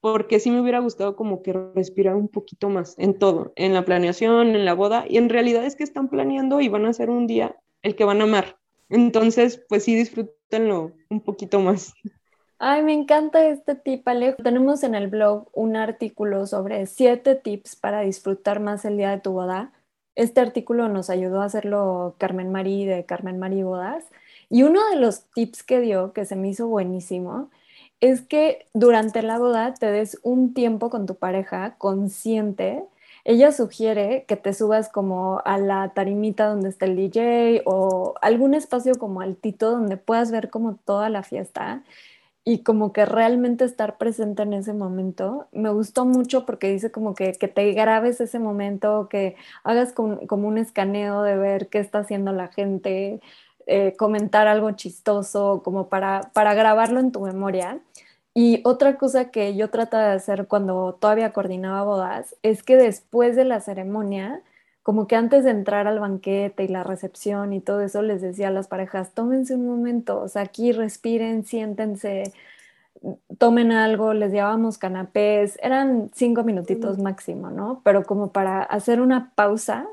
porque 0.01 0.39
sí 0.39 0.51
me 0.51 0.61
hubiera 0.61 0.79
gustado 0.79 1.17
como 1.17 1.43
que 1.43 1.53
respirar 1.75 2.15
un 2.15 2.29
poquito 2.29 2.69
más 2.69 2.95
en 2.99 3.19
todo, 3.19 3.53
en 3.57 3.75
la 3.75 3.85
planeación, 3.85 4.55
en 4.55 4.65
la 4.65 4.75
boda, 4.75 5.05
y 5.09 5.17
en 5.17 5.29
realidad 5.29 5.65
es 5.65 5.75
que 5.75 5.83
están 5.83 6.09
planeando 6.09 6.61
y 6.61 6.69
van 6.69 6.87
a 6.87 6.91
hacer 6.91 7.11
un 7.11 7.27
día 7.27 7.57
el 7.83 7.97
que 7.97 8.05
van 8.05 8.21
a 8.21 8.25
amar. 8.25 8.59
Entonces, 8.91 9.61
pues 9.69 9.85
sí, 9.85 9.97
disfrútenlo 9.97 10.93
un 11.11 11.21
poquito 11.21 11.59
más. 11.61 11.95
Ay, 12.61 12.83
me 12.83 12.93
encanta 12.93 13.47
este 13.47 13.77
tip, 13.77 14.07
Alejo. 14.09 14.43
Tenemos 14.43 14.83
en 14.83 14.97
el 14.97 15.07
blog 15.07 15.49
un 15.53 15.77
artículo 15.77 16.45
sobre 16.47 16.87
siete 16.87 17.37
tips 17.37 17.77
para 17.77 18.01
disfrutar 18.01 18.59
más 18.59 18.85
el 18.85 18.97
día 18.97 19.11
de 19.11 19.21
tu 19.21 19.33
boda. 19.33 19.73
Este 20.17 20.41
artículo 20.41 20.89
nos 20.89 21.09
ayudó 21.09 21.41
a 21.41 21.45
hacerlo 21.45 22.17
Carmen 22.19 22.51
Marí 22.51 22.85
de 22.85 23.07
Carmen 23.07 23.39
Marí 23.39 23.63
Bodas. 23.63 24.05
Y 24.51 24.65
uno 24.65 24.81
de 24.91 24.97
los 24.97 25.25
tips 25.35 25.63
que 25.63 25.81
dio, 25.81 26.13
que 26.13 26.25
se 26.25 26.35
me 26.35 26.49
hizo 26.49 26.67
buenísimo, 26.67 27.51
es 28.01 28.23
que 28.23 28.67
durante 28.75 29.23
la 29.23 29.39
boda 29.39 29.75
te 29.75 29.87
des 29.87 30.19
un 30.25 30.53
tiempo 30.53 30.91
con 30.91 31.07
tu 31.07 31.15
pareja 31.15 31.77
consciente 31.79 32.85
ella 33.25 33.53
sugiere 33.53 34.25
que 34.27 34.37
te 34.37 34.55
subas 34.55 34.89
como 34.89 35.43
a 35.45 35.59
la 35.59 35.93
tarimita 35.95 36.47
donde 36.47 36.71
está 36.71 36.87
el 36.87 36.97
DJ 36.97 37.63
o 37.67 38.15
algún 38.23 38.55
espacio 38.55 38.95
como 38.95 39.21
altito 39.21 39.71
donde 39.71 39.99
puedas 39.99 40.31
ver 40.31 40.49
como 40.49 40.77
toda 40.77 41.11
la 41.11 41.23
fiesta 41.23 41.83
y 42.49 42.61
como 42.63 42.95
que 42.95 43.05
realmente 43.05 43.67
estar 43.67 43.99
presente 43.99 44.43
en 44.43 44.55
ese 44.55 44.73
momento. 44.73 45.49
Me 45.53 45.69
gustó 45.69 46.07
mucho 46.07 46.47
porque 46.47 46.73
dice 46.73 46.91
como 46.91 47.15
que, 47.15 47.33
que 47.33 47.47
te 47.47 47.73
grabes 47.73 48.23
ese 48.23 48.39
momento, 48.39 49.09
que 49.11 49.37
hagas 49.65 49.93
como, 49.93 50.19
un 50.31 50.57
escaneo 50.57 51.23
de 51.23 51.37
ver 51.37 51.69
qué 51.69 51.79
está 51.79 51.99
haciendo 51.99 52.33
la 52.33 52.49
gente, 52.49 53.21
eh, 53.67 53.95
comentar 53.99 54.49
algo 54.49 54.71
chistoso, 54.71 55.61
como 55.63 55.91
para, 55.91 56.31
para 56.33 56.55
grabarlo 56.55 57.01
en 57.01 57.13
tu 57.13 57.21
memoria. 57.21 57.81
Y 58.33 58.63
otra 58.65 58.97
cosa 58.97 59.31
que 59.31 59.55
yo 59.55 59.69
trataba 59.69 60.09
de 60.09 60.15
hacer 60.15 60.47
cuando 60.47 60.95
todavía 60.99 61.35
coordinaba 61.35 61.83
bodas 61.83 62.35
es 62.43 62.63
que 62.63 62.77
después 62.77 63.37
de 63.37 63.45
la 63.45 63.61
ceremonia, 63.61 64.41
como 64.89 65.07
que 65.07 65.17
antes 65.17 65.45
de 65.45 65.51
entrar 65.51 65.87
al 65.87 66.01
banquete 66.01 66.65
y 66.65 66.69
la 66.69 66.83
recepción 66.83 67.53
y 67.53 67.61
todo 67.61 67.83
eso, 67.83 68.01
les 68.01 68.23
decía 68.23 68.49
a 68.49 68.51
las 68.51 68.69
parejas, 68.69 69.13
tómense 69.13 69.55
un 69.55 69.67
momento, 69.67 70.19
o 70.19 70.29
sea, 70.29 70.41
aquí 70.41 70.73
respiren, 70.73 71.45
siéntense, 71.45 72.33
tomen 73.37 73.71
algo, 73.71 74.15
les 74.15 74.33
llevábamos 74.33 74.79
canapés, 74.79 75.59
eran 75.63 76.11
cinco 76.15 76.43
minutitos 76.43 76.97
máximo, 76.97 77.51
¿no? 77.51 77.83
Pero 77.85 78.03
como 78.05 78.33
para 78.33 78.63
hacer 78.63 79.03
una 79.03 79.33
pausa 79.35 79.87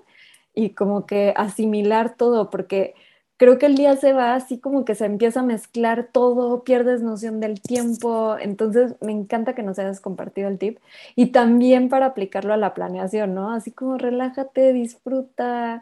y 0.53 0.69
como 0.69 1.05
que 1.05 1.33
asimilar 1.35 2.15
todo, 2.15 2.49
porque 2.49 2.95
creo 3.37 3.57
que 3.57 3.65
el 3.65 3.75
día 3.75 3.95
se 3.97 4.13
va 4.13 4.35
así 4.35 4.59
como 4.59 4.85
que 4.85 4.95
se 4.95 5.05
empieza 5.05 5.41
a 5.41 5.43
mezclar 5.43 6.09
todo, 6.11 6.63
pierdes 6.63 7.01
noción 7.01 7.39
del 7.39 7.61
tiempo, 7.61 8.37
entonces 8.39 8.95
me 9.01 9.11
encanta 9.11 9.55
que 9.55 9.63
nos 9.63 9.79
hayas 9.79 9.99
compartido 10.01 10.47
el 10.49 10.57
tip 10.57 10.79
y 11.15 11.27
también 11.27 11.89
para 11.89 12.07
aplicarlo 12.07 12.53
a 12.53 12.57
la 12.57 12.73
planeación, 12.73 13.33
¿no? 13.33 13.51
Así 13.51 13.71
como 13.71 13.97
relájate, 13.97 14.73
disfruta, 14.73 15.81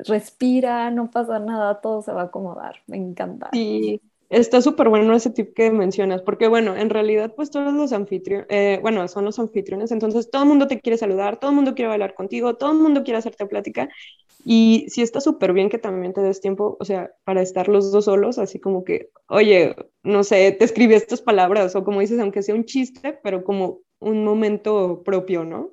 respira, 0.00 0.90
no 0.90 1.10
pasa 1.10 1.38
nada, 1.38 1.80
todo 1.80 2.02
se 2.02 2.12
va 2.12 2.22
a 2.22 2.24
acomodar, 2.26 2.76
me 2.86 2.96
encanta. 2.96 3.50
Sí, 3.52 4.00
Está 4.30 4.60
súper 4.60 4.90
bueno 4.90 5.14
ese 5.14 5.30
tip 5.30 5.54
que 5.54 5.70
mencionas, 5.70 6.20
porque 6.20 6.48
bueno, 6.48 6.76
en 6.76 6.90
realidad 6.90 7.32
pues 7.34 7.50
todos 7.50 7.72
los 7.72 7.94
anfitriones, 7.94 8.46
eh, 8.50 8.78
bueno, 8.82 9.08
son 9.08 9.24
los 9.24 9.38
anfitriones, 9.38 9.90
entonces 9.90 10.30
todo 10.30 10.42
el 10.42 10.48
mundo 10.48 10.66
te 10.66 10.80
quiere 10.80 10.98
saludar, 10.98 11.40
todo 11.40 11.50
el 11.50 11.54
mundo 11.56 11.74
quiere 11.74 11.88
bailar 11.88 12.12
contigo, 12.14 12.54
todo 12.56 12.72
el 12.72 12.78
mundo 12.78 13.04
quiere 13.04 13.16
hacerte 13.18 13.46
plática 13.46 13.88
y 14.44 14.86
sí 14.88 15.02
está 15.02 15.20
súper 15.20 15.52
bien 15.52 15.68
que 15.68 15.78
también 15.78 16.12
te 16.12 16.20
des 16.20 16.40
tiempo, 16.40 16.76
o 16.80 16.84
sea, 16.84 17.12
para 17.24 17.42
estar 17.42 17.68
los 17.68 17.90
dos 17.92 18.06
solos, 18.06 18.38
así 18.38 18.60
como 18.60 18.84
que, 18.84 19.10
oye, 19.28 19.74
no 20.02 20.24
sé, 20.24 20.52
te 20.52 20.64
escribí 20.64 20.94
estas 20.94 21.20
palabras 21.20 21.74
o 21.76 21.84
como 21.84 22.00
dices, 22.00 22.20
aunque 22.20 22.42
sea 22.42 22.54
un 22.54 22.64
chiste, 22.64 23.18
pero 23.22 23.44
como 23.44 23.80
un 24.00 24.24
momento 24.24 25.02
propio, 25.04 25.44
¿no? 25.44 25.72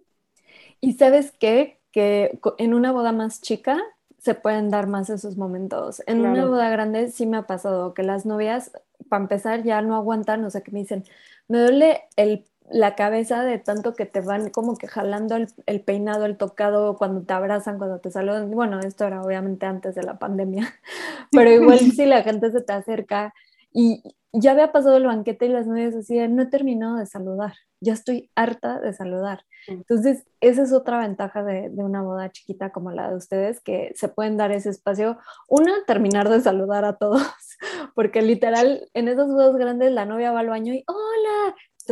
Y 0.82 0.94
sabes 0.94 1.32
qué, 1.40 1.80
que 1.92 2.38
en 2.58 2.74
una 2.74 2.92
boda 2.92 3.12
más 3.12 3.42
chica 3.42 3.82
se 4.18 4.34
pueden 4.34 4.72
dar 4.72 4.88
más 4.88 5.10
esos 5.10 5.38
momentos. 5.38 6.02
En 6.08 6.26
una 6.26 6.46
boda 6.46 6.70
grande 6.70 7.10
sí 7.10 7.28
me 7.28 7.38
ha 7.38 7.44
pasado 7.46 7.94
que 7.94 8.02
las 8.02 8.26
novias, 8.26 8.72
para 9.08 9.22
empezar, 9.22 9.64
ya 9.64 9.82
no 9.82 9.96
aguantan, 9.96 10.44
o 10.44 10.50
sea, 10.50 10.62
que 10.62 10.72
me 10.72 10.80
dicen, 10.80 11.06
me 11.48 11.60
duele 11.60 12.02
el, 12.16 12.44
la 12.70 12.96
cabeza 12.96 13.44
de 13.44 13.60
tanto 13.60 13.94
que 13.94 14.06
te 14.06 14.22
van 14.22 14.50
como 14.50 14.76
que 14.78 14.88
jalando 14.88 15.36
el, 15.36 15.48
el, 15.66 15.82
peinado, 15.82 16.26
el 16.26 16.38
tocado, 16.38 16.98
cuando 16.98 17.22
te 17.22 17.34
abrazan, 17.34 17.78
cuando 17.78 18.00
te 18.00 18.12
saludan. 18.12 18.50
Bueno, 18.52 18.80
esto 18.80 19.06
era 19.06 19.22
obviamente 19.22 19.66
antes 19.66 19.96
de 19.96 20.04
la 20.04 20.18
pandemia, 20.18 20.74
pero 21.32 21.52
igual 21.52 21.80
si 21.96 22.06
la 22.06 22.24
gente 22.24 22.52
se 22.52 22.62
te 22.62 22.74
acerca 22.74 23.34
y 23.72 24.02
ya 24.38 24.52
había 24.52 24.72
pasado 24.72 24.98
el 24.98 25.06
banquete 25.06 25.46
y 25.46 25.50
las 25.50 25.68
novias 25.68 25.94
decían, 25.94 26.36
no 26.36 26.44
he 26.44 26.48
terminado 26.48 26.98
de 26.98 27.06
saludar, 27.06 27.54
ya 27.80 27.94
estoy 27.94 28.30
harta 28.36 28.80
de 28.80 28.94
saludar. 28.94 29.46
Entonces, 29.68 30.26
esa 30.42 30.64
es 30.64 30.74
otra 30.74 31.00
ventaja 31.00 31.44
de, 31.44 31.70
de, 31.70 31.84
una 31.84 32.02
boda 32.04 32.32
chiquita 32.32 32.72
como 32.72 32.92
la 32.92 33.10
de 33.10 33.16
ustedes, 33.16 33.62
que 33.62 33.94
se 33.96 34.10
pueden 34.10 34.38
dar 34.38 34.52
ese 34.52 34.70
espacio. 34.70 35.18
Una, 35.48 35.74
terminar 35.88 36.30
de 36.30 36.42
saludar 36.42 36.86
a 36.86 36.98
todos, 36.98 37.22
porque 37.96 38.22
literal 38.22 38.90
en 38.94 39.08
esas 39.08 39.28
bodas 39.28 39.56
grandes 39.56 39.92
la 39.92 40.06
novia 40.06 40.32
va 40.32 40.42
al 40.42 40.50
baño 40.50 40.74
y, 40.74 40.84
hola, 40.88 41.15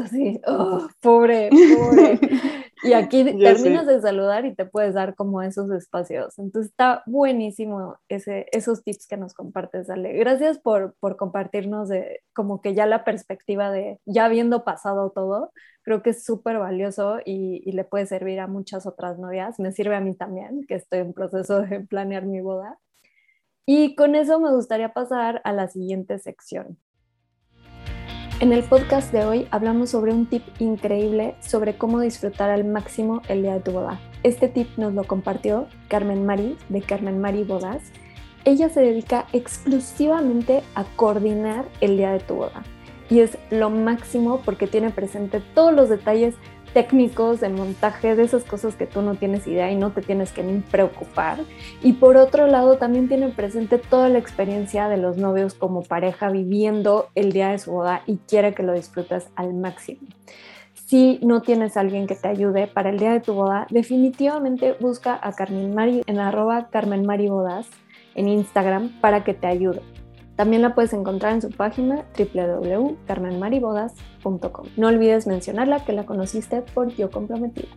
así, 0.02 0.42
oh, 0.48 0.88
pobre, 1.02 1.50
pobre. 1.50 2.20
Y 2.84 2.92
aquí 2.94 3.24
terminas 3.24 3.88
de 3.88 4.02
saludar 4.02 4.46
y 4.46 4.56
te 4.56 4.66
puedes 4.66 4.94
dar 4.94 5.16
como 5.16 5.42
esos 5.42 5.72
espacios. 5.72 6.38
Entonces 6.38 6.72
está 6.72 7.02
buenísimo 7.06 7.98
ese, 8.10 8.48
esos 8.52 8.84
tips 8.84 9.08
que 9.08 9.16
nos 9.16 9.34
compartes, 9.34 9.90
Ale. 9.90 10.12
Gracias 10.14 10.60
por, 10.60 10.94
por 11.00 11.16
compartirnos 11.16 11.88
de 11.88 12.20
como 12.34 12.62
que 12.62 12.74
ya 12.74 12.86
la 12.86 13.06
perspectiva 13.06 13.72
de 13.72 14.00
ya 14.06 14.26
habiendo 14.26 14.66
pasado 14.66 15.12
todo. 15.12 15.54
Creo 15.84 16.04
que 16.04 16.10
es 16.10 16.26
súper 16.26 16.60
valioso 16.60 17.20
y, 17.24 17.62
y 17.66 17.72
le 17.72 17.86
puede 17.86 18.06
servir 18.06 18.42
a 18.42 18.48
muchas 18.48 18.86
otras 18.86 19.18
novias. 19.18 19.60
Me 19.60 19.72
sirve 19.72 19.96
a 19.96 20.02
mí 20.02 20.14
también, 20.16 20.66
que 20.68 20.76
estoy 20.76 21.00
en 21.00 21.14
proceso 21.14 21.62
de 21.62 21.80
planear 21.82 22.26
mi 22.26 22.42
boda. 22.42 22.80
Y 23.66 23.96
con 23.96 24.16
eso 24.16 24.40
me 24.42 24.52
gustaría 24.52 24.94
pasar 24.94 25.42
a 25.46 25.54
la 25.54 25.70
siguiente 25.70 26.20
sección. 26.20 26.78
En 28.44 28.52
el 28.52 28.64
podcast 28.66 29.14
de 29.14 29.24
hoy 29.24 29.48
hablamos 29.52 29.92
sobre 29.92 30.12
un 30.12 30.26
tip 30.26 30.44
increíble 30.60 31.34
sobre 31.40 31.78
cómo 31.78 32.02
disfrutar 32.02 32.50
al 32.50 32.66
máximo 32.66 33.22
el 33.30 33.42
día 33.42 33.54
de 33.54 33.62
tu 33.62 33.72
boda. 33.72 34.02
Este 34.24 34.50
tip 34.50 34.68
nos 34.76 34.94
lo 34.94 35.06
compartió 35.06 35.68
Carmen 35.88 36.26
Mari 36.26 36.58
de 36.68 36.82
Carmen 36.82 37.22
Mari 37.22 37.46
Bodas. 37.46 37.82
Ella 38.44 38.68
se 38.68 38.82
dedica 38.82 39.28
exclusivamente 39.32 40.62
a 40.76 40.84
coordinar 40.98 41.64
el 41.80 41.96
día 41.96 42.12
de 42.12 42.20
tu 42.20 42.36
boda 42.36 42.64
y 43.10 43.22
es 43.22 43.38
lo 43.50 43.70
máximo 43.70 44.42
porque 44.44 44.68
tiene 44.68 44.90
presente 44.90 45.42
todos 45.56 45.74
los 45.74 45.88
detalles 45.88 46.36
técnicos 46.74 47.40
de 47.40 47.50
montaje, 47.50 48.16
de 48.16 48.24
esas 48.24 48.44
cosas 48.44 48.76
que 48.76 48.88
tú 48.88 49.02
no 49.02 49.16
tienes 49.16 49.48
idea 49.48 49.72
y 49.72 49.76
no 49.76 49.92
te 49.92 50.02
tienes 50.02 50.32
que 50.32 50.44
ni 50.44 50.60
preocupar. 50.60 51.40
Y 51.82 51.94
por 51.94 52.18
otro 52.18 52.48
lado, 52.48 52.78
también 52.78 53.08
tiene 53.08 53.30
presente 53.30 53.78
toda 53.78 54.10
la 54.10 54.20
experiencia 54.20 54.90
de 54.90 54.98
los 54.98 55.18
novios 55.18 55.54
como 55.54 55.84
pareja 55.84 56.30
viviendo 56.30 57.10
el 57.16 57.32
día 57.32 57.50
de 57.50 57.60
su 57.60 57.72
boda 57.72 58.02
y 58.08 58.18
quiere 58.18 58.54
que 58.54 58.64
lo 58.64 58.74
disfrutes 58.74 59.28
al 59.36 59.54
máximo. 59.54 60.02
Si 60.74 61.20
no 61.24 61.42
tienes 61.42 61.78
alguien 61.78 62.08
que 62.08 62.16
te 62.16 62.28
ayude 62.28 62.68
para 62.68 62.90
el 62.90 63.00
día 63.00 63.14
de 63.14 63.22
tu 63.22 63.34
boda, 63.34 63.68
definitivamente 63.70 64.76
busca 64.80 65.20
a 65.22 65.34
Carmen 65.34 65.74
Mari 65.74 66.04
en 66.08 66.20
arroba 66.20 66.70
Carmen 66.70 67.06
Mari 67.06 67.30
Bodas 67.30 67.68
en 68.16 68.28
Instagram 68.28 69.00
para 69.00 69.24
que 69.24 69.34
te 69.34 69.48
ayude. 69.48 69.93
También 70.36 70.64
la 70.64 70.74
puedes 70.74 70.94
encontrar 70.94 71.34
en 71.34 71.44
su 71.44 71.52
página 71.52 72.06
www.carmenmaribodas.com. 72.18 74.66
No 74.78 74.88
olvides 74.88 75.28
mencionarla 75.28 75.86
que 75.86 75.94
la 75.94 76.08
conociste 76.08 76.64
por 76.64 76.88
Yo 76.96 77.12
Comprometida. 77.12 77.70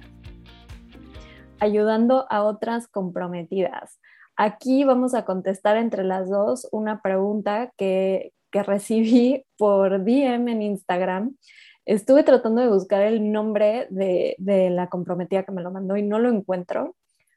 Ayudando 1.60 2.24
a 2.30 2.44
otras 2.44 2.88
comprometidas. 2.88 4.00
Aquí 4.36 4.84
vamos 4.84 5.12
a 5.14 5.26
contestar 5.26 5.76
entre 5.76 6.04
las 6.04 6.30
dos 6.30 6.66
una 6.72 7.02
pregunta 7.02 7.74
que, 7.76 8.32
que 8.50 8.62
recibí 8.62 9.44
por 9.58 10.02
DM 10.04 10.48
en 10.48 10.62
Instagram. 10.62 11.36
Estuve 11.84 12.22
tratando 12.22 12.62
de 12.62 12.68
buscar 12.68 13.02
el 13.02 13.32
nombre 13.32 13.86
de, 13.90 14.34
de 14.38 14.70
la 14.70 14.88
comprometida 14.88 15.42
que 15.44 15.52
me 15.52 15.60
lo 15.62 15.70
mandó 15.70 15.94
y 15.96 16.02
no 16.02 16.18
lo 16.18 16.30
encuentro 16.30 16.96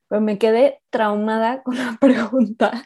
pero 0.10 0.22
me 0.22 0.38
quedé 0.38 0.82
traumada 0.90 1.64
con 1.64 1.78
la 1.78 1.98
pregunta. 2.00 2.86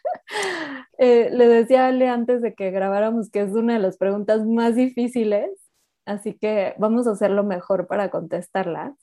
Eh, 0.99 1.29
le 1.31 1.47
decía 1.47 1.86
a 1.86 1.88
Ale 1.88 2.07
antes 2.07 2.41
de 2.41 2.53
que 2.53 2.69
grabáramos 2.69 3.31
que 3.31 3.41
es 3.41 3.51
una 3.53 3.73
de 3.73 3.79
las 3.79 3.97
preguntas 3.97 4.45
más 4.45 4.75
difíciles, 4.75 5.49
así 6.05 6.33
que 6.38 6.75
vamos 6.77 7.07
a 7.07 7.12
hacer 7.12 7.31
lo 7.31 7.43
mejor 7.43 7.88
para 7.88 8.12
contestarla. 8.12 8.95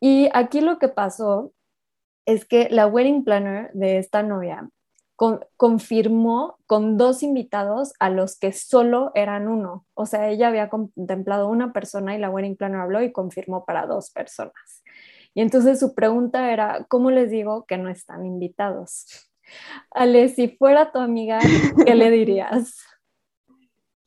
Y 0.00 0.30
aquí 0.32 0.60
lo 0.60 0.78
que 0.78 0.88
pasó 0.88 1.52
es 2.26 2.44
que 2.46 2.68
la 2.70 2.86
wedding 2.86 3.24
planner 3.24 3.70
de 3.74 3.98
esta 3.98 4.22
novia 4.22 4.68
confirmó 5.56 6.58
con 6.66 6.98
dos 6.98 7.22
invitados 7.22 7.94
a 7.98 8.10
los 8.10 8.38
que 8.38 8.52
solo 8.52 9.12
eran 9.14 9.48
uno. 9.48 9.86
O 9.94 10.04
sea, 10.04 10.28
ella 10.28 10.48
había 10.48 10.68
contemplado 10.68 11.48
una 11.48 11.72
persona 11.72 12.14
y 12.14 12.18
la 12.18 12.28
wedding 12.28 12.56
planner 12.56 12.80
habló 12.80 13.02
y 13.02 13.12
confirmó 13.12 13.64
para 13.64 13.86
dos 13.86 14.10
personas. 14.10 14.82
Y 15.36 15.42
entonces 15.42 15.78
su 15.78 15.94
pregunta 15.94 16.50
era, 16.50 16.86
¿cómo 16.88 17.10
les 17.10 17.30
digo 17.30 17.66
que 17.66 17.76
no 17.76 17.90
están 17.90 18.24
invitados? 18.24 19.04
Ale, 19.90 20.30
si 20.30 20.48
fuera 20.48 20.92
tu 20.92 20.98
amiga, 20.98 21.40
¿qué 21.84 21.94
le 21.94 22.10
dirías? 22.10 22.78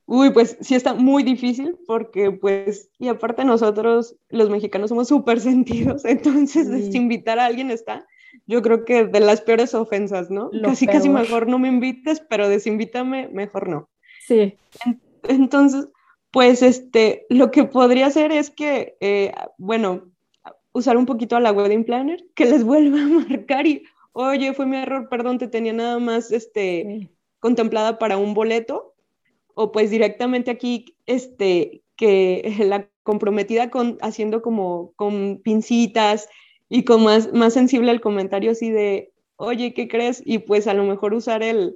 Uy, 0.08 0.32
pues 0.32 0.58
sí 0.60 0.74
está 0.74 0.96
muy 0.96 1.22
difícil 1.22 1.78
porque 1.86 2.32
pues, 2.32 2.90
y 2.98 3.10
aparte 3.10 3.46
nosotros 3.46 4.16
los 4.30 4.50
mexicanos 4.50 4.90
somos 4.90 5.08
súper 5.08 5.40
sentidos, 5.40 6.04
entonces 6.06 6.68
desinvitar 6.68 7.38
a 7.38 7.46
alguien 7.46 7.70
está, 7.70 8.08
yo 8.48 8.64
creo 8.64 8.84
que 8.84 9.06
de 9.06 9.20
las 9.20 9.42
peores 9.42 9.76
ofensas, 9.76 10.32
¿no? 10.32 10.50
casi, 10.64 10.88
casi 10.88 11.10
mejor 11.10 11.48
no 11.48 11.60
me 11.60 11.68
invites, 11.68 12.22
pero 12.28 12.50
desinvítame, 12.50 13.28
mejor 13.28 13.70
no. 13.70 13.88
Sí. 14.26 14.58
Entonces, 15.28 15.90
pues 16.32 16.64
este, 16.64 17.28
lo 17.30 17.52
que 17.52 17.66
podría 17.66 18.08
hacer 18.08 18.32
es 18.32 18.50
que, 18.50 18.98
eh, 19.00 19.32
bueno, 19.60 20.10
usar 20.72 20.98
un 20.98 21.06
poquito 21.06 21.36
a 21.36 21.40
la 21.40 21.52
wedding 21.52 21.84
planner, 21.84 22.26
que 22.36 22.46
les 22.46 22.64
vuelva 22.66 23.02
a 23.02 23.08
marcar 23.08 23.68
y, 23.68 23.84
oye, 24.14 24.54
fue 24.54 24.66
mi 24.66 24.78
error, 24.78 25.10
perdón, 25.10 25.38
te 25.38 25.48
tenía 25.48 25.74
nada 25.74 26.00
más 26.00 26.32
este, 26.32 27.10
contemplada 27.40 28.00
para 28.00 28.18
un 28.18 28.34
boleto, 28.34 28.96
o 29.54 29.72
pues 29.72 29.90
directamente 29.92 30.52
aquí, 30.52 30.96
este, 31.06 31.84
que 31.96 32.56
la 32.60 32.90
comprometida 33.04 33.70
con, 33.70 33.98
haciendo 34.02 34.42
como 34.42 34.94
con 34.96 35.42
pincitas 35.44 36.30
y 36.70 36.84
con 36.84 37.04
más, 37.04 37.34
más 37.34 37.54
sensible 37.54 37.92
al 37.92 38.02
comentario 38.02 38.52
así 38.52 38.70
de, 38.70 39.12
oye, 39.36 39.74
¿qué 39.74 39.88
crees? 39.88 40.22
Y 40.24 40.40
pues 40.40 40.68
a 40.68 40.74
lo 40.74 40.84
mejor 40.84 41.14
usar 41.14 41.44
el, 41.44 41.76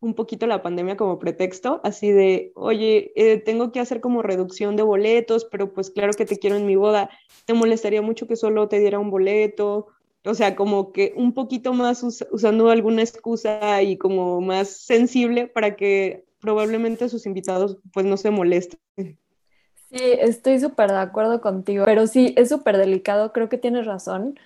un 0.00 0.14
poquito 0.14 0.46
la 0.46 0.62
pandemia 0.62 0.96
como 0.96 1.18
pretexto, 1.18 1.80
así 1.82 2.12
de, 2.12 2.52
oye, 2.54 3.12
eh, 3.16 3.38
tengo 3.38 3.72
que 3.72 3.80
hacer 3.80 4.00
como 4.00 4.22
reducción 4.22 4.76
de 4.76 4.82
boletos, 4.82 5.44
pero 5.44 5.72
pues 5.72 5.90
claro 5.90 6.12
que 6.12 6.24
te 6.24 6.38
quiero 6.38 6.56
en 6.56 6.66
mi 6.66 6.76
boda, 6.76 7.10
¿te 7.46 7.54
molestaría 7.54 8.02
mucho 8.02 8.26
que 8.26 8.36
solo 8.36 8.68
te 8.68 8.78
diera 8.78 8.98
un 8.98 9.10
boleto? 9.10 9.88
O 10.24 10.34
sea, 10.34 10.54
como 10.56 10.92
que 10.92 11.14
un 11.16 11.32
poquito 11.32 11.72
más 11.72 12.02
usando 12.02 12.70
alguna 12.70 13.02
excusa 13.02 13.82
y 13.82 13.96
como 13.96 14.40
más 14.40 14.68
sensible 14.68 15.46
para 15.46 15.76
que 15.76 16.24
probablemente 16.40 17.08
sus 17.08 17.26
invitados 17.26 17.78
pues 17.92 18.06
no 18.06 18.16
se 18.16 18.30
molesten. 18.30 18.78
Sí, 18.96 19.98
estoy 20.20 20.60
súper 20.60 20.90
de 20.90 20.98
acuerdo 20.98 21.40
contigo, 21.40 21.84
pero 21.86 22.06
sí, 22.06 22.34
es 22.36 22.50
súper 22.50 22.76
delicado, 22.76 23.32
creo 23.32 23.48
que 23.48 23.58
tienes 23.58 23.86
razón. 23.86 24.38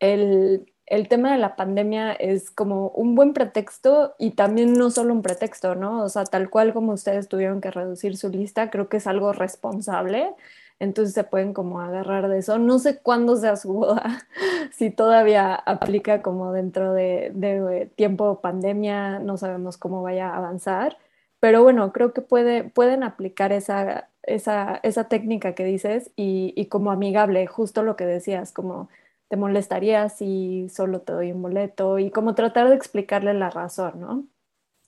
El, 0.00 0.72
el 0.90 1.08
tema 1.08 1.32
de 1.32 1.38
la 1.38 1.54
pandemia 1.56 2.12
es 2.12 2.50
como 2.50 2.88
un 2.90 3.14
buen 3.14 3.34
pretexto 3.34 4.14
y 4.18 4.32
también 4.32 4.72
no 4.74 4.90
solo 4.90 5.12
un 5.12 5.22
pretexto, 5.22 5.74
¿no? 5.74 6.02
O 6.02 6.08
sea, 6.08 6.24
tal 6.24 6.48
cual 6.50 6.72
como 6.72 6.92
ustedes 6.92 7.28
tuvieron 7.28 7.60
que 7.60 7.70
reducir 7.70 8.16
su 8.16 8.30
lista, 8.30 8.70
creo 8.70 8.88
que 8.88 8.96
es 8.98 9.06
algo 9.06 9.32
responsable. 9.32 10.34
entonces 10.80 11.14
se 11.14 11.24
pueden 11.24 11.52
como 11.54 11.80
agarrar 11.80 12.28
de 12.28 12.38
eso. 12.38 12.58
No 12.58 12.78
sé 12.78 12.98
cuándo 13.00 13.36
sea 13.36 13.56
su 13.56 13.72
boda, 13.74 14.26
si 14.72 14.90
todavía 14.90 15.54
aplica 15.54 16.22
como 16.22 16.52
dentro 16.52 16.92
de, 16.94 17.90
tiempo 17.96 18.40
pandemia, 18.40 19.18
no 19.18 19.36
sabemos 19.36 19.76
cómo 19.76 20.02
vaya 20.02 20.30
a 20.30 20.36
avanzar, 20.36 20.98
pero 21.40 21.62
bueno, 21.62 21.92
creo 21.92 22.12
que 22.12 22.22
puede, 22.22 22.64
pueden 22.64 23.02
aplicar 23.02 23.52
esa, 23.52 24.08
esa, 24.22 24.80
esa 24.82 25.04
técnica 25.04 25.54
que 25.54 25.64
dices 25.64 26.10
y 26.16 26.66
como 26.66 26.90
amigable, 26.92 27.46
justo 27.46 27.82
lo 27.82 27.96
que 27.96 28.06
decías, 28.06 28.52
como 28.52 28.88
te 29.28 29.36
molestaría 29.36 30.08
si 30.08 30.68
solo 30.70 31.00
te 31.00 31.12
doy 31.12 31.32
un 31.32 31.42
boleto 31.42 31.98
y 31.98 32.10
como 32.10 32.34
tratar 32.34 32.68
de 32.68 32.74
explicarle 32.74 33.34
la 33.34 33.50
razón, 33.50 34.00
¿no? 34.00 34.24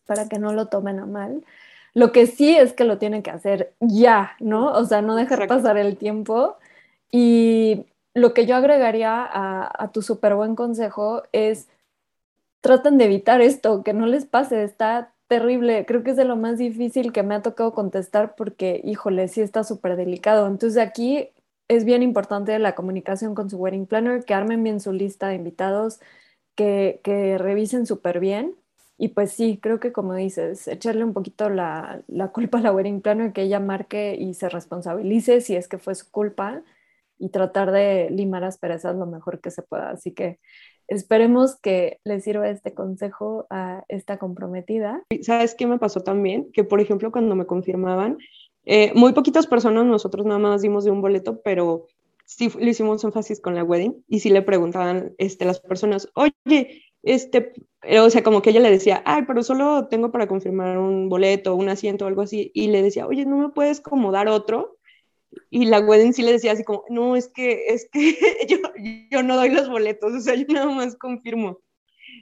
Para 0.06 0.28
que 0.28 0.38
no 0.38 0.52
lo 0.52 0.66
tomen 0.66 0.98
a 0.98 1.06
mal. 1.06 1.44
Lo 1.94 2.12
que 2.12 2.26
sí 2.26 2.56
es 2.56 2.72
que 2.72 2.84
lo 2.84 2.98
tienen 2.98 3.22
que 3.22 3.30
hacer 3.30 3.74
ya, 3.80 4.36
¿no? 4.40 4.72
O 4.72 4.84
sea, 4.84 5.02
no 5.02 5.16
dejar 5.16 5.46
pasar 5.46 5.76
el 5.76 5.96
tiempo. 5.96 6.56
Y 7.10 7.86
lo 8.14 8.34
que 8.34 8.46
yo 8.46 8.56
agregaría 8.56 9.28
a, 9.30 9.90
tu 9.92 10.02
súper 10.02 10.34
buen 10.34 10.56
consejo 10.56 11.22
es, 11.32 11.68
traten 12.60 12.98
de 12.98 13.06
evitar 13.06 13.40
esto, 13.40 13.82
que 13.82 13.92
no 13.92 14.06
les 14.06 14.24
pase, 14.26 14.64
está 14.64 15.12
terrible. 15.28 15.84
Creo 15.86 16.02
que 16.02 16.10
es 16.12 16.16
de 16.16 16.24
lo 16.24 16.36
más 16.36 16.58
difícil 16.58 17.12
que 17.12 17.22
me 17.22 17.34
ha 17.34 17.42
tocado 17.42 17.74
contestar 17.74 18.34
porque, 18.36 18.80
híjole, 18.84 19.28
sí 19.28 19.40
está 19.42 19.64
súper 19.64 19.96
delicado. 19.96 20.46
Entonces 20.46 20.78
aquí 20.78 21.30
es 21.70 21.84
bien 21.84 22.02
importante 22.02 22.58
la 22.58 22.74
comunicación 22.74 23.34
con 23.34 23.48
su 23.50 23.56
wedding 23.56 23.86
planner, 23.86 24.24
que 24.24 24.34
armen 24.34 24.62
bien 24.62 24.80
su 24.80 24.92
lista 24.92 25.28
de 25.28 25.36
invitados, 25.36 26.00
que, 26.54 27.00
que 27.04 27.38
revisen 27.38 27.86
súper 27.86 28.20
bien 28.20 28.56
y 29.02 29.08
pues 29.08 29.32
sí, 29.32 29.58
creo 29.62 29.80
que 29.80 29.92
como 29.92 30.14
dices, 30.14 30.68
echarle 30.68 31.04
un 31.04 31.14
poquito 31.14 31.48
la, 31.48 32.02
culpa 32.34 32.58
a 32.58 32.60
la 32.60 32.70
wedding 32.70 33.00
planner, 33.00 33.32
que 33.32 33.40
ella 33.40 33.58
marque 33.58 34.14
y 34.14 34.34
se 34.34 34.50
responsabilice 34.50 35.40
si 35.40 35.56
es 35.56 35.68
que 35.68 35.78
fue 35.78 35.94
su 35.94 36.10
culpa 36.10 36.62
y 37.18 37.30
tratar 37.30 37.70
de 37.70 38.10
limar 38.10 38.44
asperezas 38.44 38.94
lo 38.96 39.06
mejor 39.06 39.40
que 39.40 39.50
se 39.50 39.62
pueda. 39.62 39.88
Así 39.88 40.12
que 40.12 40.38
esperemos 40.86 41.58
que 41.58 41.98
le 42.04 42.20
sirva 42.20 42.50
este 42.50 42.74
consejo 42.74 43.46
a 43.48 43.84
esta 43.88 44.18
comprometida. 44.18 45.02
¿Sabes 45.22 45.54
qué 45.54 45.66
me 45.66 45.78
pasó 45.78 46.02
también? 46.02 46.52
Que 46.52 46.64
por 46.64 46.82
ejemplo 46.82 47.10
cuando 47.10 47.34
me 47.34 47.46
confirmaban, 47.46 48.18
eh, 48.72 48.92
muy 48.94 49.12
poquitas 49.12 49.48
personas, 49.48 49.84
nosotros 49.84 50.24
nada 50.24 50.38
más 50.38 50.62
dimos 50.62 50.84
de 50.84 50.92
un 50.92 51.02
boleto, 51.02 51.40
pero 51.42 51.88
sí 52.24 52.48
le 52.56 52.70
hicimos 52.70 53.02
énfasis 53.02 53.40
con 53.40 53.56
la 53.56 53.64
wedding 53.64 54.04
y 54.06 54.20
sí 54.20 54.30
le 54.30 54.42
preguntaban 54.42 55.12
este, 55.18 55.44
las 55.44 55.58
personas, 55.58 56.08
oye, 56.14 56.84
este, 57.02 57.52
o 58.00 58.10
sea, 58.10 58.22
como 58.22 58.42
que 58.42 58.50
ella 58.50 58.60
le 58.60 58.70
decía, 58.70 59.02
ay, 59.04 59.24
pero 59.26 59.42
solo 59.42 59.88
tengo 59.88 60.12
para 60.12 60.28
confirmar 60.28 60.78
un 60.78 61.08
boleto, 61.08 61.56
un 61.56 61.68
asiento 61.68 62.04
o 62.04 62.08
algo 62.08 62.22
así, 62.22 62.52
y 62.54 62.68
le 62.68 62.80
decía, 62.80 63.08
oye, 63.08 63.26
¿no 63.26 63.38
me 63.38 63.48
puedes 63.48 63.80
como 63.80 64.12
dar 64.12 64.28
otro? 64.28 64.78
Y 65.50 65.64
la 65.64 65.80
wedding 65.80 66.12
sí 66.12 66.22
le 66.22 66.30
decía 66.30 66.52
así 66.52 66.62
como, 66.62 66.84
no, 66.88 67.16
es 67.16 67.26
que, 67.26 67.64
es 67.70 67.88
que 67.90 68.16
yo, 68.48 68.58
yo 69.10 69.24
no 69.24 69.34
doy 69.34 69.48
los 69.48 69.68
boletos, 69.68 70.12
o 70.12 70.20
sea, 70.20 70.36
yo 70.36 70.46
nada 70.48 70.70
más 70.70 70.94
confirmo. 70.94 71.58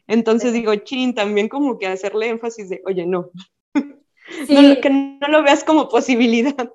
Entonces 0.07 0.55
digo, 0.55 0.75
chin, 0.77 1.15
también 1.15 1.51
como 1.51 1.79
que 1.79 1.89
hacerle 1.89 2.31
énfasis 2.31 2.71
de, 2.71 2.81
oye, 2.87 3.05
no. 3.05 3.33
No 4.49 4.81
que 4.81 4.91
no 4.91 5.29
lo 5.29 5.43
veas 5.43 5.65
como 5.65 5.89
posibilidad. 5.89 6.71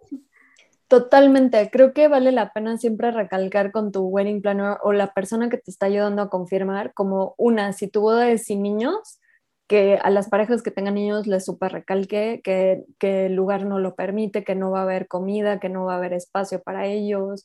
Totalmente, 0.88 1.70
creo 1.72 1.94
que 1.94 2.08
vale 2.08 2.32
la 2.32 2.52
pena 2.54 2.78
siempre 2.78 3.12
recalcar 3.12 3.72
con 3.72 3.92
tu 3.92 4.04
wedding 4.04 4.42
planner 4.42 4.78
o 4.84 4.94
la 4.94 5.14
persona 5.14 5.50
que 5.50 5.58
te 5.58 5.72
está 5.72 5.88
ayudando 5.88 6.22
a 6.22 6.30
confirmar, 6.30 6.94
como 6.94 7.34
una, 7.38 7.74
si 7.74 7.88
tu 7.88 8.02
boda 8.02 8.30
es 8.30 8.44
sin 8.44 8.62
niños, 8.62 9.20
que 9.68 9.98
a 10.02 10.10
las 10.12 10.30
parejas 10.30 10.62
que 10.62 10.72
tengan 10.72 10.94
niños 10.94 11.26
les 11.26 11.46
super 11.46 11.72
recalque 11.72 12.42
que, 12.44 12.84
que 13.00 13.26
el 13.26 13.34
lugar 13.34 13.66
no 13.66 13.80
lo 13.80 13.96
permite, 13.96 14.44
que 14.44 14.54
no 14.56 14.70
va 14.70 14.82
a 14.82 14.84
haber 14.84 15.08
comida, 15.08 15.60
que 15.60 15.70
no 15.70 15.86
va 15.86 15.94
a 15.94 15.98
haber 15.98 16.14
espacio 16.14 16.62
para 16.62 16.86
ellos, 16.86 17.44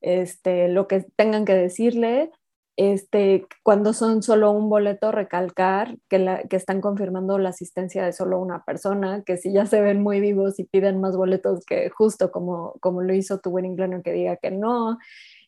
este, 0.00 0.68
lo 0.68 0.86
que 0.86 1.04
tengan 1.16 1.44
que 1.44 1.54
decirle 1.54 2.30
este, 2.76 3.46
cuando 3.62 3.92
son 3.92 4.22
solo 4.22 4.50
un 4.50 4.68
boleto, 4.68 5.12
recalcar 5.12 5.96
que, 6.08 6.18
la, 6.18 6.42
que 6.42 6.56
están 6.56 6.80
confirmando 6.80 7.38
la 7.38 7.50
asistencia 7.50 8.04
de 8.04 8.12
solo 8.12 8.40
una 8.40 8.64
persona, 8.64 9.22
que 9.24 9.36
si 9.36 9.52
ya 9.52 9.66
se 9.66 9.80
ven 9.80 10.02
muy 10.02 10.20
vivos 10.20 10.58
y 10.58 10.64
piden 10.64 11.00
más 11.00 11.16
boletos 11.16 11.64
que 11.64 11.90
justo 11.90 12.32
como, 12.32 12.74
como 12.80 13.02
lo 13.02 13.14
hizo 13.14 13.38
tu 13.38 13.50
wedding 13.50 13.76
planner 13.76 14.02
que 14.02 14.12
diga 14.12 14.36
que 14.36 14.50
no, 14.50 14.98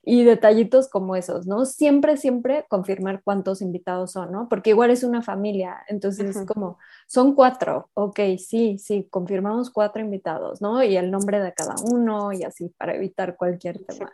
y 0.08 0.22
detallitos 0.22 0.88
como 0.88 1.16
esos, 1.16 1.48
¿no? 1.48 1.64
Siempre, 1.64 2.16
siempre 2.16 2.64
confirmar 2.68 3.22
cuántos 3.24 3.60
invitados 3.60 4.12
son, 4.12 4.30
¿no? 4.30 4.48
Porque 4.48 4.70
igual 4.70 4.92
es 4.92 5.02
una 5.02 5.20
familia, 5.20 5.78
entonces 5.88 6.36
es 6.36 6.46
como, 6.46 6.78
son 7.08 7.34
cuatro, 7.34 7.90
ok, 7.94 8.20
sí, 8.38 8.78
sí, 8.78 9.08
confirmamos 9.10 9.70
cuatro 9.70 10.00
invitados, 10.00 10.62
¿no? 10.62 10.80
Y 10.84 10.96
el 10.96 11.10
nombre 11.10 11.40
de 11.40 11.52
cada 11.52 11.74
uno 11.90 12.32
y 12.32 12.44
así 12.44 12.68
para 12.78 12.94
evitar 12.94 13.36
cualquier 13.36 13.84
tema. 13.84 14.12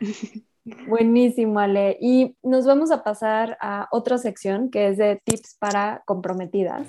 Buenísimo, 0.88 1.60
Ale. 1.60 1.96
Y 2.00 2.36
nos 2.42 2.66
vamos 2.66 2.90
a 2.90 3.04
pasar 3.04 3.56
a 3.60 3.86
otra 3.92 4.18
sección 4.18 4.68
que 4.68 4.88
es 4.88 4.96
de 4.96 5.20
tips 5.24 5.56
para 5.60 6.02
comprometidas. 6.06 6.88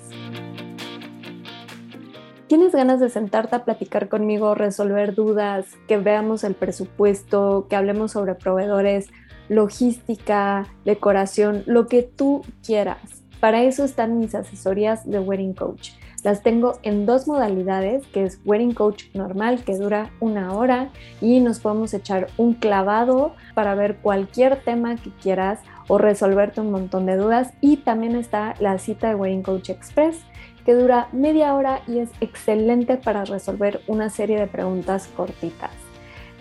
¿Tienes 2.48 2.72
ganas 2.72 2.98
de 2.98 3.08
sentarte 3.08 3.54
a 3.54 3.64
platicar 3.64 4.08
conmigo, 4.08 4.54
resolver 4.54 5.14
dudas, 5.14 5.66
que 5.86 5.98
veamos 5.98 6.42
el 6.42 6.54
presupuesto, 6.54 7.66
que 7.68 7.76
hablemos 7.76 8.12
sobre 8.12 8.34
proveedores, 8.34 9.10
logística, 9.48 10.66
decoración, 10.84 11.62
lo 11.66 11.86
que 11.86 12.02
tú 12.02 12.42
quieras? 12.66 13.22
Para 13.38 13.62
eso 13.62 13.84
están 13.84 14.18
mis 14.18 14.34
asesorías 14.34 15.08
de 15.08 15.20
Wedding 15.20 15.54
Coach. 15.54 15.90
Las 16.24 16.42
tengo 16.42 16.78
en 16.82 17.06
dos 17.06 17.28
modalidades, 17.28 18.06
que 18.08 18.24
es 18.24 18.40
Wedding 18.44 18.74
Coach 18.74 19.04
normal, 19.14 19.62
que 19.64 19.76
dura 19.76 20.10
una 20.20 20.52
hora, 20.54 20.90
y 21.20 21.40
nos 21.40 21.60
podemos 21.60 21.94
echar 21.94 22.26
un 22.36 22.54
clavado 22.54 23.34
para 23.54 23.74
ver 23.74 23.96
cualquier 23.98 24.62
tema 24.62 24.96
que 24.96 25.10
quieras 25.10 25.60
o 25.86 25.96
resolverte 25.96 26.60
un 26.60 26.70
montón 26.70 27.06
de 27.06 27.16
dudas. 27.16 27.52
Y 27.60 27.78
también 27.78 28.16
está 28.16 28.54
la 28.58 28.78
cita 28.78 29.08
de 29.08 29.14
Wedding 29.14 29.42
Coach 29.42 29.70
Express, 29.70 30.18
que 30.64 30.74
dura 30.74 31.08
media 31.12 31.54
hora 31.54 31.80
y 31.86 31.98
es 31.98 32.10
excelente 32.20 32.96
para 32.96 33.24
resolver 33.24 33.80
una 33.86 34.10
serie 34.10 34.38
de 34.38 34.46
preguntas 34.48 35.08
cortitas. 35.16 35.87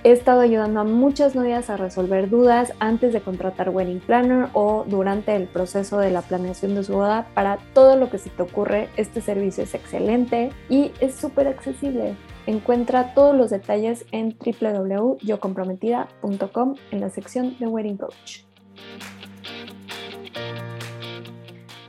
He 0.07 0.11
estado 0.13 0.39
ayudando 0.39 0.79
a 0.79 0.85
muchas 0.85 1.35
novias 1.35 1.69
a 1.69 1.75
resolver 1.75 2.29
dudas 2.29 2.71
antes 2.79 3.11
de 3.11 3.19
contratar 3.19 3.71
Wedding 3.71 3.99
Planner 3.99 4.47
o 4.53 4.85
durante 4.87 5.35
el 5.35 5.49
proceso 5.49 5.99
de 5.99 6.11
la 6.11 6.21
planeación 6.21 6.75
de 6.75 6.85
su 6.85 6.93
boda. 6.93 7.27
Para 7.33 7.57
todo 7.73 7.97
lo 7.97 8.09
que 8.09 8.17
se 8.17 8.29
te 8.29 8.41
ocurre, 8.41 8.87
este 8.95 9.19
servicio 9.19 9.65
es 9.65 9.73
excelente 9.73 10.53
y 10.69 10.93
es 11.01 11.13
súper 11.13 11.49
accesible. 11.49 12.15
Encuentra 12.45 13.13
todos 13.15 13.35
los 13.35 13.49
detalles 13.49 14.05
en 14.13 14.37
www.yocomprometida.com 14.39 16.75
en 16.91 17.01
la 17.01 17.09
sección 17.09 17.57
de 17.59 17.67
Wedding 17.67 17.97
Coach. 17.97 18.43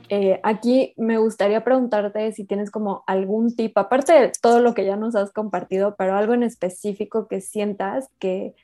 Eh, 0.09 0.39
aquí 0.41 0.93
me 0.97 1.19
gustaría 1.19 1.63
preguntarte 1.63 2.31
si 2.31 2.43
tienes 2.43 2.71
como 2.71 3.03
algún 3.05 3.55
tip, 3.55 3.77
aparte 3.77 4.13
de 4.13 4.31
todo 4.41 4.59
lo 4.59 4.73
que 4.73 4.83
ya 4.83 4.95
nos 4.95 5.15
has 5.15 5.31
compartido, 5.31 5.95
pero 5.97 6.15
algo 6.15 6.33
en 6.33 6.41
específico 6.41 7.27
que 7.27 7.41
sientas 7.41 8.09
que, 8.17 8.55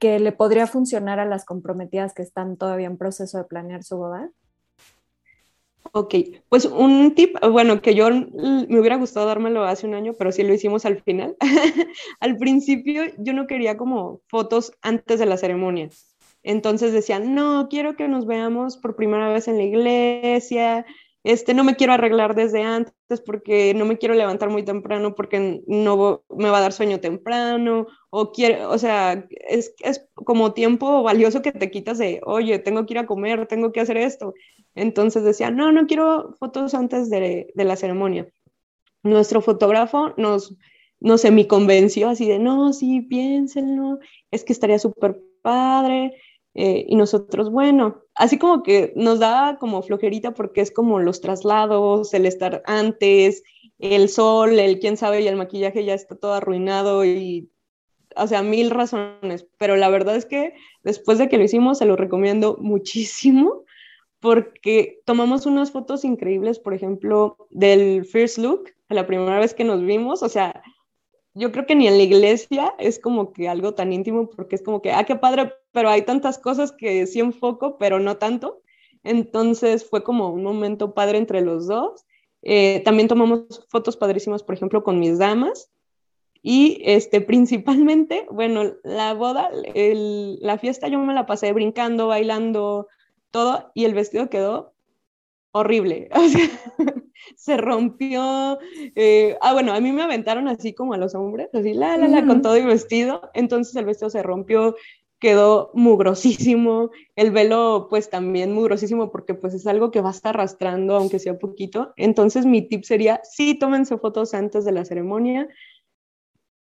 que 0.00 0.18
le 0.18 0.32
podría 0.32 0.66
funcionar 0.66 1.20
a 1.20 1.24
las 1.24 1.44
comprometidas 1.44 2.14
que 2.14 2.22
están 2.22 2.56
todavía 2.56 2.88
en 2.88 2.98
proceso 2.98 3.38
de 3.38 3.44
planear 3.44 3.84
su 3.84 3.96
boda. 3.96 4.30
Ok, 5.92 6.14
pues 6.48 6.64
un 6.64 7.14
tip, 7.14 7.36
bueno, 7.50 7.80
que 7.80 7.94
yo 7.94 8.08
me 8.10 8.80
hubiera 8.80 8.96
gustado 8.96 9.26
dármelo 9.26 9.64
hace 9.64 9.86
un 9.86 9.94
año, 9.94 10.14
pero 10.18 10.32
sí 10.32 10.42
lo 10.42 10.54
hicimos 10.54 10.84
al 10.84 11.00
final. 11.02 11.36
al 12.20 12.36
principio 12.38 13.04
yo 13.18 13.32
no 13.34 13.46
quería 13.46 13.76
como 13.76 14.20
fotos 14.28 14.72
antes 14.80 15.20
de 15.20 15.26
la 15.26 15.36
ceremonia. 15.36 15.90
Entonces 16.42 16.92
decían, 16.92 17.34
no, 17.34 17.68
quiero 17.68 17.96
que 17.96 18.08
nos 18.08 18.26
veamos 18.26 18.76
por 18.76 18.96
primera 18.96 19.32
vez 19.32 19.48
en 19.48 19.56
la 19.56 19.64
iglesia, 19.64 20.84
este, 21.24 21.54
no 21.54 21.62
me 21.62 21.76
quiero 21.76 21.92
arreglar 21.92 22.34
desde 22.34 22.62
antes 22.62 22.94
porque 23.24 23.74
no 23.74 23.84
me 23.84 23.96
quiero 23.96 24.14
levantar 24.14 24.50
muy 24.50 24.64
temprano 24.64 25.14
porque 25.14 25.62
no 25.68 26.24
me 26.30 26.50
va 26.50 26.58
a 26.58 26.62
dar 26.62 26.72
sueño 26.72 26.98
temprano, 26.98 27.86
o 28.10 28.32
quiero, 28.32 28.70
o 28.70 28.78
sea, 28.78 29.24
es, 29.30 29.72
es 29.80 30.08
como 30.14 30.52
tiempo 30.52 31.02
valioso 31.04 31.40
que 31.40 31.52
te 31.52 31.70
quitas 31.70 31.98
de, 31.98 32.20
oye, 32.24 32.58
tengo 32.58 32.86
que 32.86 32.94
ir 32.94 32.98
a 32.98 33.06
comer, 33.06 33.46
tengo 33.46 33.70
que 33.70 33.80
hacer 33.80 33.96
esto. 33.98 34.34
Entonces 34.74 35.22
decían, 35.22 35.56
no, 35.56 35.70
no 35.70 35.86
quiero 35.86 36.34
fotos 36.40 36.74
antes 36.74 37.08
de, 37.08 37.52
de 37.54 37.64
la 37.64 37.76
ceremonia. 37.76 38.26
Nuestro 39.04 39.42
fotógrafo 39.42 40.14
nos, 40.16 40.56
no 40.98 41.18
sé, 41.18 41.30
me 41.30 41.46
convenció 41.46 42.08
así 42.08 42.26
de, 42.26 42.40
no, 42.40 42.72
sí, 42.72 43.00
piénsenlo, 43.02 44.00
es 44.32 44.42
que 44.44 44.52
estaría 44.52 44.78
súper 44.80 45.20
padre, 45.42 46.16
eh, 46.54 46.84
y 46.86 46.96
nosotros, 46.96 47.50
bueno, 47.50 48.02
así 48.14 48.38
como 48.38 48.62
que 48.62 48.92
nos 48.94 49.18
da 49.18 49.56
como 49.58 49.82
flojerita 49.82 50.34
porque 50.34 50.60
es 50.60 50.70
como 50.70 50.98
los 50.98 51.20
traslados, 51.20 52.12
el 52.12 52.26
estar 52.26 52.62
antes, 52.66 53.42
el 53.78 54.08
sol, 54.08 54.58
el 54.58 54.78
quién 54.78 54.96
sabe 54.96 55.22
y 55.22 55.28
el 55.28 55.36
maquillaje 55.36 55.84
ya 55.84 55.94
está 55.94 56.14
todo 56.14 56.34
arruinado 56.34 57.04
y, 57.04 57.50
o 58.16 58.26
sea, 58.26 58.42
mil 58.42 58.70
razones. 58.70 59.46
Pero 59.58 59.76
la 59.76 59.88
verdad 59.88 60.16
es 60.16 60.26
que 60.26 60.54
después 60.84 61.18
de 61.18 61.28
que 61.28 61.38
lo 61.38 61.44
hicimos, 61.44 61.78
se 61.78 61.86
lo 61.86 61.96
recomiendo 61.96 62.58
muchísimo 62.60 63.64
porque 64.20 65.00
tomamos 65.04 65.46
unas 65.46 65.72
fotos 65.72 66.04
increíbles, 66.04 66.60
por 66.60 66.74
ejemplo, 66.74 67.36
del 67.50 68.04
first 68.04 68.38
look, 68.38 68.70
la 68.88 69.06
primera 69.06 69.40
vez 69.40 69.52
que 69.52 69.64
nos 69.64 69.82
vimos, 69.82 70.22
o 70.22 70.28
sea, 70.28 70.62
yo 71.34 71.52
creo 71.52 71.66
que 71.66 71.74
ni 71.74 71.88
en 71.88 71.96
la 71.96 72.02
iglesia 72.02 72.74
es 72.78 72.98
como 72.98 73.32
que 73.32 73.48
algo 73.48 73.74
tan 73.74 73.92
íntimo 73.92 74.28
porque 74.28 74.56
es 74.56 74.62
como 74.62 74.82
que, 74.82 74.92
ah, 74.92 75.04
qué 75.04 75.16
padre, 75.16 75.52
pero 75.72 75.88
hay 75.88 76.02
tantas 76.02 76.38
cosas 76.38 76.72
que 76.72 77.06
sí 77.06 77.20
enfoco, 77.20 77.78
pero 77.78 77.98
no 77.98 78.18
tanto. 78.18 78.62
Entonces 79.02 79.88
fue 79.88 80.04
como 80.04 80.30
un 80.30 80.42
momento 80.42 80.94
padre 80.94 81.18
entre 81.18 81.40
los 81.40 81.66
dos. 81.66 82.04
Eh, 82.42 82.82
también 82.84 83.08
tomamos 83.08 83.66
fotos 83.68 83.96
padrísimas, 83.96 84.42
por 84.42 84.54
ejemplo, 84.54 84.84
con 84.84 84.98
mis 84.98 85.18
damas. 85.18 85.70
Y 86.42 86.82
este, 86.84 87.20
principalmente, 87.22 88.26
bueno, 88.30 88.74
la 88.84 89.14
boda, 89.14 89.50
la 89.52 90.58
fiesta 90.58 90.88
yo 90.88 90.98
me 90.98 91.14
la 91.14 91.26
pasé 91.26 91.52
brincando, 91.52 92.08
bailando, 92.08 92.88
todo, 93.30 93.70
y 93.74 93.84
el 93.86 93.94
vestido 93.94 94.28
quedó 94.28 94.74
horrible. 95.52 96.10
se 97.36 97.56
rompió. 97.56 98.58
Eh, 98.94 99.36
ah, 99.40 99.52
bueno, 99.52 99.72
a 99.72 99.80
mí 99.80 99.92
me 99.92 100.02
aventaron 100.02 100.48
así 100.48 100.74
como 100.74 100.94
a 100.94 100.98
los 100.98 101.14
hombres, 101.14 101.48
así, 101.54 101.74
la, 101.74 101.96
la, 101.96 102.08
la, 102.08 102.26
con 102.26 102.42
todo 102.42 102.56
el 102.56 102.66
vestido. 102.66 103.30
Entonces 103.34 103.74
el 103.76 103.84
vestido 103.84 104.10
se 104.10 104.22
rompió, 104.22 104.76
quedó 105.18 105.70
mugrosísimo. 105.74 106.90
El 107.16 107.30
velo, 107.30 107.86
pues 107.88 108.10
también 108.10 108.52
mugrosísimo, 108.52 109.10
porque 109.10 109.34
pues 109.34 109.54
es 109.54 109.66
algo 109.66 109.90
que 109.90 110.00
va 110.00 110.08
a 110.08 110.12
estar 110.12 110.34
arrastrando, 110.34 110.96
aunque 110.96 111.18
sea 111.18 111.38
poquito. 111.38 111.92
Entonces 111.96 112.46
mi 112.46 112.62
tip 112.62 112.84
sería, 112.84 113.20
sí, 113.22 113.58
tómense 113.58 113.96
fotos 113.98 114.34
antes 114.34 114.64
de 114.64 114.72
la 114.72 114.84
ceremonia. 114.84 115.48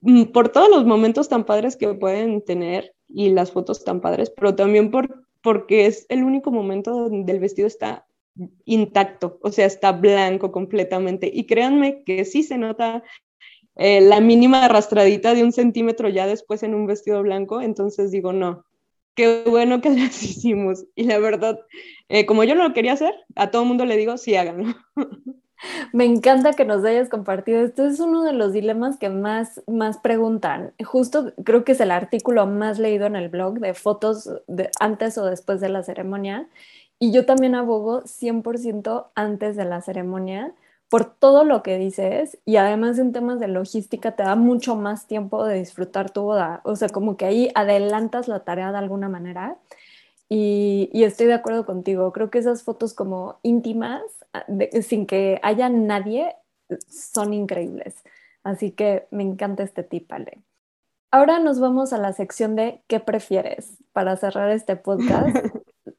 Mm, 0.01 0.25
por 0.25 0.49
todos 0.49 0.69
los 0.69 0.85
momentos 0.85 1.29
tan 1.29 1.45
padres 1.45 1.75
que 1.75 1.93
pueden 1.93 2.43
tener 2.43 2.95
y 3.07 3.29
las 3.29 3.51
fotos 3.51 3.83
tan 3.83 4.01
padres, 4.01 4.31
pero 4.35 4.55
también 4.55 4.91
por, 4.91 5.27
porque 5.41 5.85
es 5.85 6.05
el 6.09 6.23
único 6.23 6.51
momento 6.51 6.91
donde 6.91 7.31
el 7.31 7.39
vestido 7.39 7.67
está 7.67 8.06
intacto, 8.65 9.39
o 9.41 9.51
sea, 9.51 9.65
está 9.65 9.91
blanco 9.91 10.51
completamente. 10.51 11.29
Y 11.33 11.45
créanme 11.45 12.03
que 12.03 12.25
sí 12.25 12.43
se 12.43 12.57
nota 12.57 13.03
eh, 13.75 14.01
la 14.01 14.19
mínima 14.21 14.65
arrastradita 14.65 15.33
de 15.33 15.43
un 15.43 15.51
centímetro 15.51 16.09
ya 16.09 16.25
después 16.25 16.63
en 16.63 16.73
un 16.73 16.87
vestido 16.87 17.21
blanco, 17.21 17.61
entonces 17.61 18.11
digo, 18.11 18.33
no, 18.33 18.65
qué 19.15 19.43
bueno 19.45 19.81
que 19.81 19.89
las 19.91 20.23
hicimos. 20.23 20.85
Y 20.95 21.03
la 21.03 21.19
verdad, 21.19 21.59
eh, 22.09 22.25
como 22.25 22.43
yo 22.43 22.55
no 22.55 22.67
lo 22.67 22.73
quería 22.73 22.93
hacer, 22.93 23.13
a 23.35 23.51
todo 23.51 23.65
mundo 23.65 23.85
le 23.85 23.97
digo, 23.97 24.17
sí, 24.17 24.35
háganlo. 24.35 24.75
Me 25.91 26.05
encanta 26.05 26.53
que 26.53 26.65
nos 26.65 26.85
hayas 26.85 27.09
compartido. 27.09 27.61
Esto 27.61 27.85
es 27.85 27.99
uno 27.99 28.23
de 28.23 28.33
los 28.33 28.53
dilemas 28.53 28.97
que 28.97 29.09
más, 29.09 29.63
más 29.67 29.97
preguntan. 29.97 30.73
Justo 30.83 31.33
creo 31.43 31.63
que 31.63 31.71
es 31.71 31.79
el 31.79 31.89
artículo 31.89 32.45
más 32.45 32.77
leído 32.77 33.07
en 33.07 33.15
el 33.15 33.29
blog 33.29 33.59
de 33.59 33.73
fotos 33.73 34.29
de 34.47 34.69
antes 34.79 35.17
o 35.17 35.25
después 35.25 35.59
de 35.59 35.69
la 35.69 35.81
ceremonia. 35.81 36.47
Y 36.99 37.11
yo 37.11 37.25
también 37.25 37.55
abogo 37.55 38.03
100% 38.03 39.07
antes 39.15 39.55
de 39.55 39.65
la 39.65 39.81
ceremonia 39.81 40.53
por 40.89 41.05
todo 41.05 41.43
lo 41.43 41.63
que 41.63 41.77
dices 41.77 42.37
y 42.45 42.55
además 42.57 42.97
en 42.97 43.11
temas 43.11 43.39
de 43.39 43.47
logística 43.47 44.15
te 44.15 44.23
da 44.23 44.35
mucho 44.35 44.75
más 44.75 45.05
tiempo 45.05 45.45
de 45.45 45.59
disfrutar 45.59 46.11
tu 46.11 46.21
boda. 46.23 46.61
O 46.63 46.75
sea, 46.75 46.89
como 46.89 47.17
que 47.17 47.25
ahí 47.25 47.51
adelantas 47.55 48.27
la 48.27 48.43
tarea 48.43 48.71
de 48.71 48.77
alguna 48.77 49.09
manera. 49.09 49.57
Y, 50.29 50.89
estoy 50.93 51.27
de 51.27 51.33
acuerdo 51.33 51.65
contigo. 51.65 52.11
Creo 52.13 52.29
que 52.29 52.39
esas 52.39 52.63
fotos 52.63 52.93
como 52.93 53.39
íntimas, 53.43 54.01
ah, 54.33 54.45
sin 54.81 55.05
que 55.05 55.39
haya 55.43 55.69
nadie, 55.69 56.35
son 56.89 57.33
increíbles. 57.33 57.95
Así 58.43 58.71
que 58.71 59.07
me 59.11 59.23
encanta 59.23 59.63
este 59.63 59.83
tip, 59.83 60.11
Ale. 60.11 60.41
Ahora 61.11 61.39
nos 61.39 61.59
vamos 61.59 61.93
a 61.93 61.97
la 61.97 62.13
sección 62.13 62.55
de 62.55 62.81
¿qué 62.87 62.99
prefieres? 62.99 63.77
Para 63.93 64.17
cerrar 64.17 64.51
este 64.51 64.75
podcast. 64.75 65.35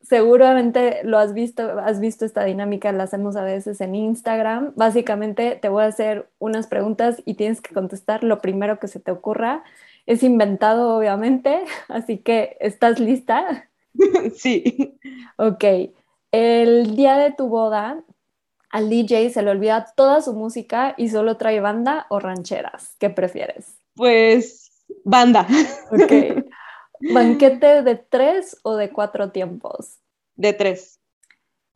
seguramente 0.09 1.01
lo 1.05 1.18
has 1.18 1.35
visto, 1.35 1.79
has 1.81 2.01
visto 2.01 2.25
esta 2.25 2.44
dinámica, 2.44 2.92
la 2.92 3.05
hacemos 3.05 3.37
a 3.37 3.44
veces 3.44 3.81
en 3.81 3.94
Instagram. 3.94 4.73
Básicamente 4.75 5.59
te 5.61 5.68
voy 5.68 5.85
a 5.85 5.88
hacer 5.88 6.29
unas 6.38 6.66
preguntas 6.66 7.23
y 7.27 7.35
tienes 7.35 7.61
que 7.61 7.75
contestar 7.75 8.25
lo 8.25 8.40
primero 8.40 8.79
que 8.79 8.88
se 8.88 9.01
te 9.01 9.11
ocurra. 9.11 9.64
Es 10.07 10.23
inventado, 10.23 10.97
obviamente, 10.97 11.62
así 11.88 12.18
que 12.18 12.57
¿estás 12.61 12.99
lista? 12.99 13.68
Sí. 14.37 14.97
Ok. 15.37 15.64
El 16.31 16.94
día 16.94 17.16
de 17.16 17.33
tu 17.33 17.49
boda, 17.49 18.01
al 18.71 18.88
DJ 18.88 19.31
se 19.31 19.42
le 19.42 19.51
olvida 19.51 19.92
toda 19.97 20.21
su 20.21 20.35
música 20.35 20.94
y 20.97 21.09
solo 21.09 21.37
trae 21.37 21.59
banda 21.59 22.07
o 22.09 22.21
rancheras. 22.21 22.94
¿Qué 23.01 23.11
prefieres? 23.11 23.79
Pues 23.97 24.71
banda. 25.05 25.49
Ok. 25.90 26.44
¿Banquete 27.00 27.82
de 27.82 27.96
tres 27.96 28.58
o 28.62 28.76
de 28.76 28.90
cuatro 28.90 29.30
tiempos? 29.30 29.98
De 30.37 30.52
tres. 30.52 31.00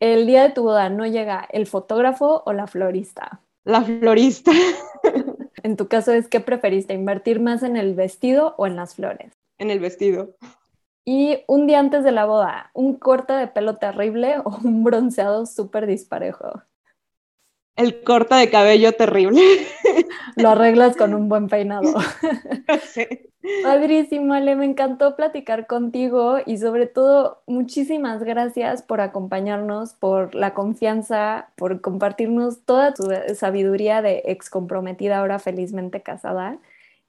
El 0.00 0.26
día 0.26 0.42
de 0.42 0.50
tu 0.50 0.64
boda 0.64 0.88
no 0.88 1.06
llega 1.06 1.46
el 1.52 1.66
fotógrafo 1.66 2.42
o 2.44 2.52
la 2.52 2.66
florista. 2.66 3.40
La 3.64 3.82
florista. 3.82 4.50
en 5.62 5.76
tu 5.76 5.86
caso 5.88 6.12
es 6.12 6.28
qué 6.28 6.40
preferiste, 6.40 6.94
invertir 6.94 7.40
más 7.40 7.62
en 7.62 7.76
el 7.76 7.94
vestido 7.94 8.54
o 8.58 8.66
en 8.66 8.76
las 8.76 8.96
flores. 8.96 9.32
En 9.58 9.70
el 9.70 9.78
vestido. 9.78 10.34
Y 11.04 11.44
un 11.48 11.66
día 11.66 11.78
antes 11.78 12.04
de 12.04 12.12
la 12.12 12.24
boda, 12.24 12.70
un 12.74 12.94
corte 12.96 13.32
de 13.32 13.48
pelo 13.48 13.76
terrible 13.76 14.38
o 14.44 14.58
un 14.64 14.84
bronceado 14.84 15.46
súper 15.46 15.86
disparejo. 15.86 16.62
El 17.76 18.02
corte 18.02 18.34
de 18.34 18.50
cabello 18.50 18.92
terrible. 18.92 19.40
Lo 20.36 20.50
arreglas 20.50 20.96
con 20.96 21.14
un 21.14 21.28
buen 21.28 21.48
peinado. 21.48 21.94
Sí. 22.92 23.06
Padrísimo, 23.64 24.34
Ale, 24.34 24.54
me 24.54 24.64
encantó 24.64 25.16
platicar 25.16 25.66
contigo 25.66 26.36
y 26.46 26.58
sobre 26.58 26.86
todo 26.86 27.42
muchísimas 27.46 28.22
gracias 28.22 28.82
por 28.82 29.00
acompañarnos, 29.00 29.94
por 29.94 30.34
la 30.36 30.54
confianza, 30.54 31.48
por 31.56 31.80
compartirnos 31.80 32.64
toda 32.64 32.94
tu 32.94 33.08
sabiduría 33.34 34.00
de 34.00 34.22
ex 34.26 34.48
comprometida, 34.48 35.18
ahora 35.18 35.40
felizmente 35.40 36.02
casada. 36.02 36.58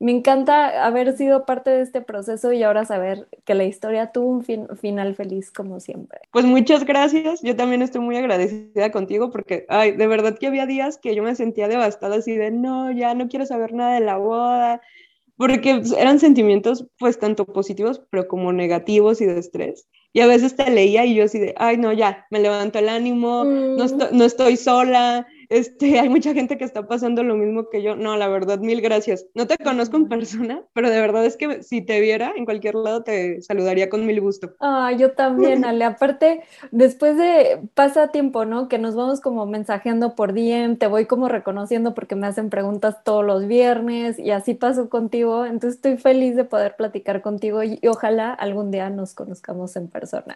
Me 0.04 0.12
encanta 0.12 0.86
haber 0.86 1.16
sido 1.16 1.46
parte 1.46 1.70
de 1.70 1.82
este 1.82 2.02
proceso 2.02 2.52
y 2.52 2.62
ahora 2.62 2.84
saber 2.84 3.26
que 3.46 3.54
la 3.54 3.64
historia 3.64 4.12
tuvo 4.12 4.28
un 4.28 4.44
final 4.76 5.16
feliz 5.16 5.50
como 5.50 5.80
siempre. 5.80 6.20
Pues 6.32 6.44
muchas 6.44 6.84
gracias. 6.84 7.42
Yo 7.42 7.56
también 7.56 7.82
estoy 7.82 8.02
muy 8.02 8.18
agradecida 8.18 8.92
contigo 8.92 9.32
porque, 9.32 9.66
ay, 9.70 9.94
de 9.94 10.06
verdad 10.08 10.38
que 10.38 10.48
había 10.48 10.66
días 10.66 10.98
que 10.98 11.16
yo 11.16 11.24
me 11.24 11.36
sentía 11.36 11.70
devastada 11.70 12.18
así 12.18 12.36
de, 12.36 12.52
no, 12.52 12.92
ya 12.92 13.14
no 13.14 13.30
quiero 13.30 13.46
saber 13.46 13.72
nada 13.72 13.94
de 13.94 14.02
la 14.02 14.18
boda, 14.18 14.82
porque 15.38 15.82
eran 15.98 16.20
sentimientos 16.20 16.86
pues 17.00 17.18
tanto 17.18 17.46
positivos 17.46 18.02
pero 18.10 18.28
como 18.28 18.52
negativos 18.52 19.22
y 19.22 19.26
de 19.26 19.40
estrés. 19.40 19.88
Y 20.12 20.20
a 20.20 20.28
veces 20.28 20.58
te 20.58 20.70
leía 20.70 21.06
y 21.06 21.16
yo 21.16 21.24
así 21.24 21.40
de, 21.40 21.56
ay, 21.58 21.78
no, 21.78 21.94
ya, 21.94 22.28
me 22.30 22.42
levanto 22.42 22.78
el 22.78 22.90
ánimo, 22.90 23.46
no, 23.46 23.86
mm. 23.86 24.00
no 24.12 24.26
estoy 24.26 24.58
sola, 24.58 25.26
este, 25.54 26.00
hay 26.00 26.10
mucha 26.10 26.34
gente 26.34 26.58
que 26.58 26.64
está 26.64 26.88
pasando 26.88 27.24
lo 27.24 27.36
mismo 27.36 27.70
que 27.70 27.84
yo. 27.84 27.96
No, 27.96 28.18
la 28.18 28.28
verdad, 28.28 28.60
mil 28.60 28.82
gracias. 28.82 29.26
No 29.36 29.48
te 29.48 29.58
conozco 29.58 29.98
en 29.98 30.08
persona, 30.08 30.64
pero 30.74 30.90
de 30.90 31.00
verdad 31.00 31.26
es 31.26 31.38
que 31.38 31.62
si 31.62 31.82
te 31.82 32.02
viera 32.02 32.34
en 32.36 32.46
cualquier 32.46 32.76
lado 32.76 33.04
te 33.04 33.42
saludaría 33.42 33.90
con 33.90 34.06
mil 34.06 34.20
gusto. 34.20 34.56
Ah, 34.60 34.92
yo 34.98 35.12
también, 35.12 35.64
Ale. 35.64 35.86
Aparte, 35.86 36.42
después 36.72 37.18
de 37.18 37.62
pasa 37.76 38.08
tiempo, 38.08 38.46
¿no? 38.46 38.68
Que 38.68 38.80
nos 38.80 38.96
vamos 38.96 39.22
como 39.22 39.46
mensajeando 39.46 40.16
por 40.16 40.34
DM, 40.34 40.78
te 40.78 40.88
voy 40.88 41.06
como 41.06 41.30
reconociendo 41.30 41.94
porque 41.94 42.16
me 42.16 42.28
hacen 42.28 42.50
preguntas 42.50 43.04
todos 43.04 43.24
los 43.24 43.48
viernes 43.48 44.18
y 44.18 44.32
así 44.32 44.56
pasó 44.56 44.90
contigo. 44.90 45.46
Entonces 45.46 45.76
estoy 45.76 45.98
feliz 45.98 46.36
de 46.36 46.46
poder 46.46 46.76
platicar 46.76 47.22
contigo 47.22 47.64
y, 47.64 47.80
ojalá 47.88 48.34
algún 48.34 48.72
día 48.72 48.90
nos 48.90 49.14
conozcamos 49.14 49.76
en 49.76 49.88
persona. 49.88 50.36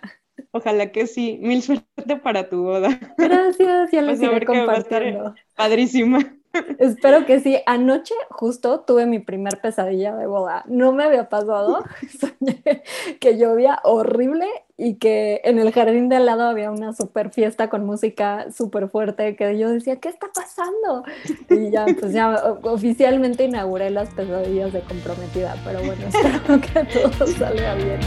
Ojalá 0.51 0.91
que 0.91 1.07
sí. 1.07 1.39
Mil 1.41 1.62
suerte 1.62 2.15
para 2.23 2.49
tu 2.49 2.63
boda. 2.63 2.99
Gracias, 3.17 3.91
ya 3.91 4.01
lo 4.01 4.45
compartiendo. 4.45 5.36
Padrísima. 5.55 6.19
Espero 6.79 7.25
que 7.25 7.39
sí. 7.39 7.57
Anoche 7.65 8.13
justo 8.29 8.81
tuve 8.81 9.05
mi 9.05 9.19
primer 9.19 9.60
pesadilla 9.62 10.15
de 10.15 10.27
boda. 10.27 10.63
No 10.67 10.91
me 10.91 11.03
había 11.03 11.29
pasado. 11.29 11.83
Soñé 12.19 12.83
que 13.19 13.38
llovía 13.38 13.79
horrible 13.83 14.47
y 14.77 14.95
que 14.95 15.41
en 15.43 15.60
el 15.60 15.71
jardín 15.71 16.07
de 16.10 16.17
al 16.17 16.25
lado 16.25 16.43
había 16.43 16.71
una 16.71 16.93
super 16.93 17.31
fiesta 17.31 17.69
con 17.69 17.86
música 17.86 18.51
súper 18.51 18.89
fuerte 18.89 19.36
que 19.36 19.57
yo 19.57 19.71
decía, 19.71 19.97
¿qué 19.97 20.10
está 20.10 20.27
pasando? 20.33 21.03
Y 21.49 21.71
ya, 21.71 21.86
pues 21.99 22.13
ya 22.13 22.57
oficialmente 22.63 23.45
inauguré 23.45 23.89
las 23.89 24.13
pesadillas 24.13 24.73
de 24.73 24.81
comprometida. 24.81 25.55
Pero 25.65 25.79
bueno, 25.79 26.07
espero 26.07 26.62
que 26.62 26.99
todo 26.99 27.27
salga 27.27 27.75
bien. 27.75 27.99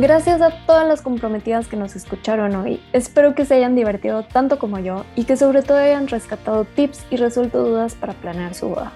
Gracias 0.00 0.40
a 0.40 0.48
todas 0.64 0.88
las 0.88 1.02
comprometidas 1.02 1.68
que 1.68 1.76
nos 1.76 1.94
escucharon 1.94 2.56
hoy. 2.56 2.80
Espero 2.94 3.34
que 3.34 3.44
se 3.44 3.56
hayan 3.56 3.76
divertido 3.76 4.22
tanto 4.22 4.58
como 4.58 4.78
yo 4.78 5.04
y 5.14 5.24
que 5.24 5.36
sobre 5.36 5.60
todo 5.60 5.76
hayan 5.76 6.08
rescatado 6.08 6.64
tips 6.64 7.04
y 7.10 7.16
resuelto 7.16 7.62
dudas 7.62 7.96
para 7.96 8.14
planear 8.14 8.54
su 8.54 8.70
boda. 8.70 8.92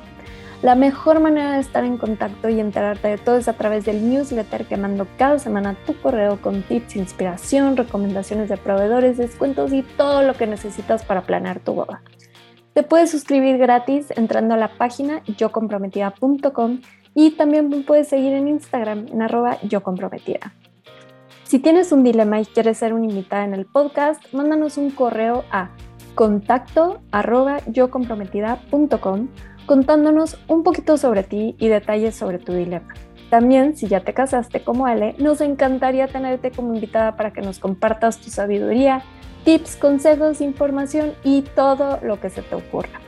La 0.63 0.75
mejor 0.75 1.21
manera 1.21 1.53
de 1.53 1.61
estar 1.61 1.85
en 1.85 1.99
contacto 1.99 2.49
y 2.49 2.59
enterarte 2.59 3.09
de 3.09 3.19
todo 3.19 3.37
es 3.37 3.49
a 3.49 3.53
través 3.53 3.85
del 3.85 4.09
newsletter 4.09 4.65
que 4.65 4.79
mando 4.79 5.07
cada 5.19 5.39
semana 5.39 5.77
tu 5.85 5.95
correo 6.01 6.41
con 6.41 6.63
tips, 6.63 6.97
inspiración, 6.97 7.77
recomendaciones 7.77 8.49
de 8.49 8.57
proveedores, 8.57 9.19
descuentos 9.19 9.75
y 9.75 9.83
todo 9.83 10.23
lo 10.23 10.33
que 10.33 10.47
necesitas 10.47 11.05
para 11.05 11.25
planear 11.25 11.61
tu 11.61 11.75
boda. 11.75 12.01
Te 12.73 12.83
puedes 12.83 13.11
suscribir 13.11 13.59
gratis 13.59 14.07
entrando 14.17 14.55
a 14.55 14.57
la 14.57 14.69
página 14.79 15.23
yocomprometida.com 15.27 16.81
y 17.15 17.33
también 17.33 17.85
puedes 17.85 18.09
seguir 18.09 18.33
en 18.33 18.49
Instagram 18.49 19.09
en 19.13 19.21
arroba 19.21 19.61
yocomprometida. 19.61 20.55
Si 21.55 21.61
tienes 21.61 21.93
un 21.93 22.03
dilema 22.03 22.41
y 22.41 22.47
quieres 22.47 22.79
ser 22.79 22.93
una 22.93 23.05
invitada 23.05 23.45
en 23.45 23.55
el 23.55 23.65
podcast, 23.65 24.21
mándanos 24.33 24.77
un 24.77 24.91
correo 24.91 25.45
a 25.53 25.71
contacto 26.17 27.01
arroba 27.13 27.59
yocomprometida.com 27.67 29.29
contándonos 29.65 30.37
un 30.49 30.65
poquito 30.65 30.97
sobre 30.97 31.23
ti 31.23 31.55
y 31.61 31.69
detalles 31.69 32.17
sobre 32.17 32.41
tu 32.41 32.53
dilema. 32.55 32.93
También, 33.31 33.77
si 33.77 33.87
ya 33.87 34.01
te 34.01 34.15
casaste 34.15 34.65
como 34.65 34.87
Ale, 34.87 35.15
nos 35.21 35.41
encantaría 35.41 36.09
tenerte 36.09 36.51
como 36.51 36.75
invitada 36.75 37.15
para 37.15 37.33
que 37.33 37.41
nos 37.41 37.61
compartas 37.61 38.19
tu 38.19 38.31
sabiduría, 38.31 39.05
tips, 39.45 39.77
consejos, 39.77 40.41
información 40.41 41.13
y 41.23 41.43
todo 41.43 42.01
lo 42.03 42.19
que 42.19 42.31
se 42.31 42.43
te 42.43 42.57
ocurra. 42.57 42.99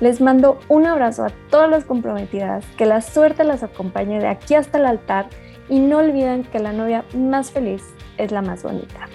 Les 0.00 0.20
mando 0.20 0.58
un 0.68 0.84
abrazo 0.84 1.24
a 1.24 1.30
todas 1.48 1.70
las 1.70 1.84
comprometidas, 1.84 2.64
que 2.76 2.86
la 2.86 3.02
suerte 3.02 3.44
las 3.44 3.62
acompañe 3.62 4.18
de 4.18 4.26
aquí 4.26 4.56
hasta 4.56 4.78
el 4.78 4.86
altar 4.86 5.28
y 5.68 5.80
no 5.80 5.98
olviden 5.98 6.44
que 6.44 6.58
la 6.58 6.72
novia 6.72 7.04
más 7.14 7.50
feliz 7.50 7.82
es 8.16 8.30
la 8.32 8.42
más 8.42 8.62
bonita. 8.62 9.08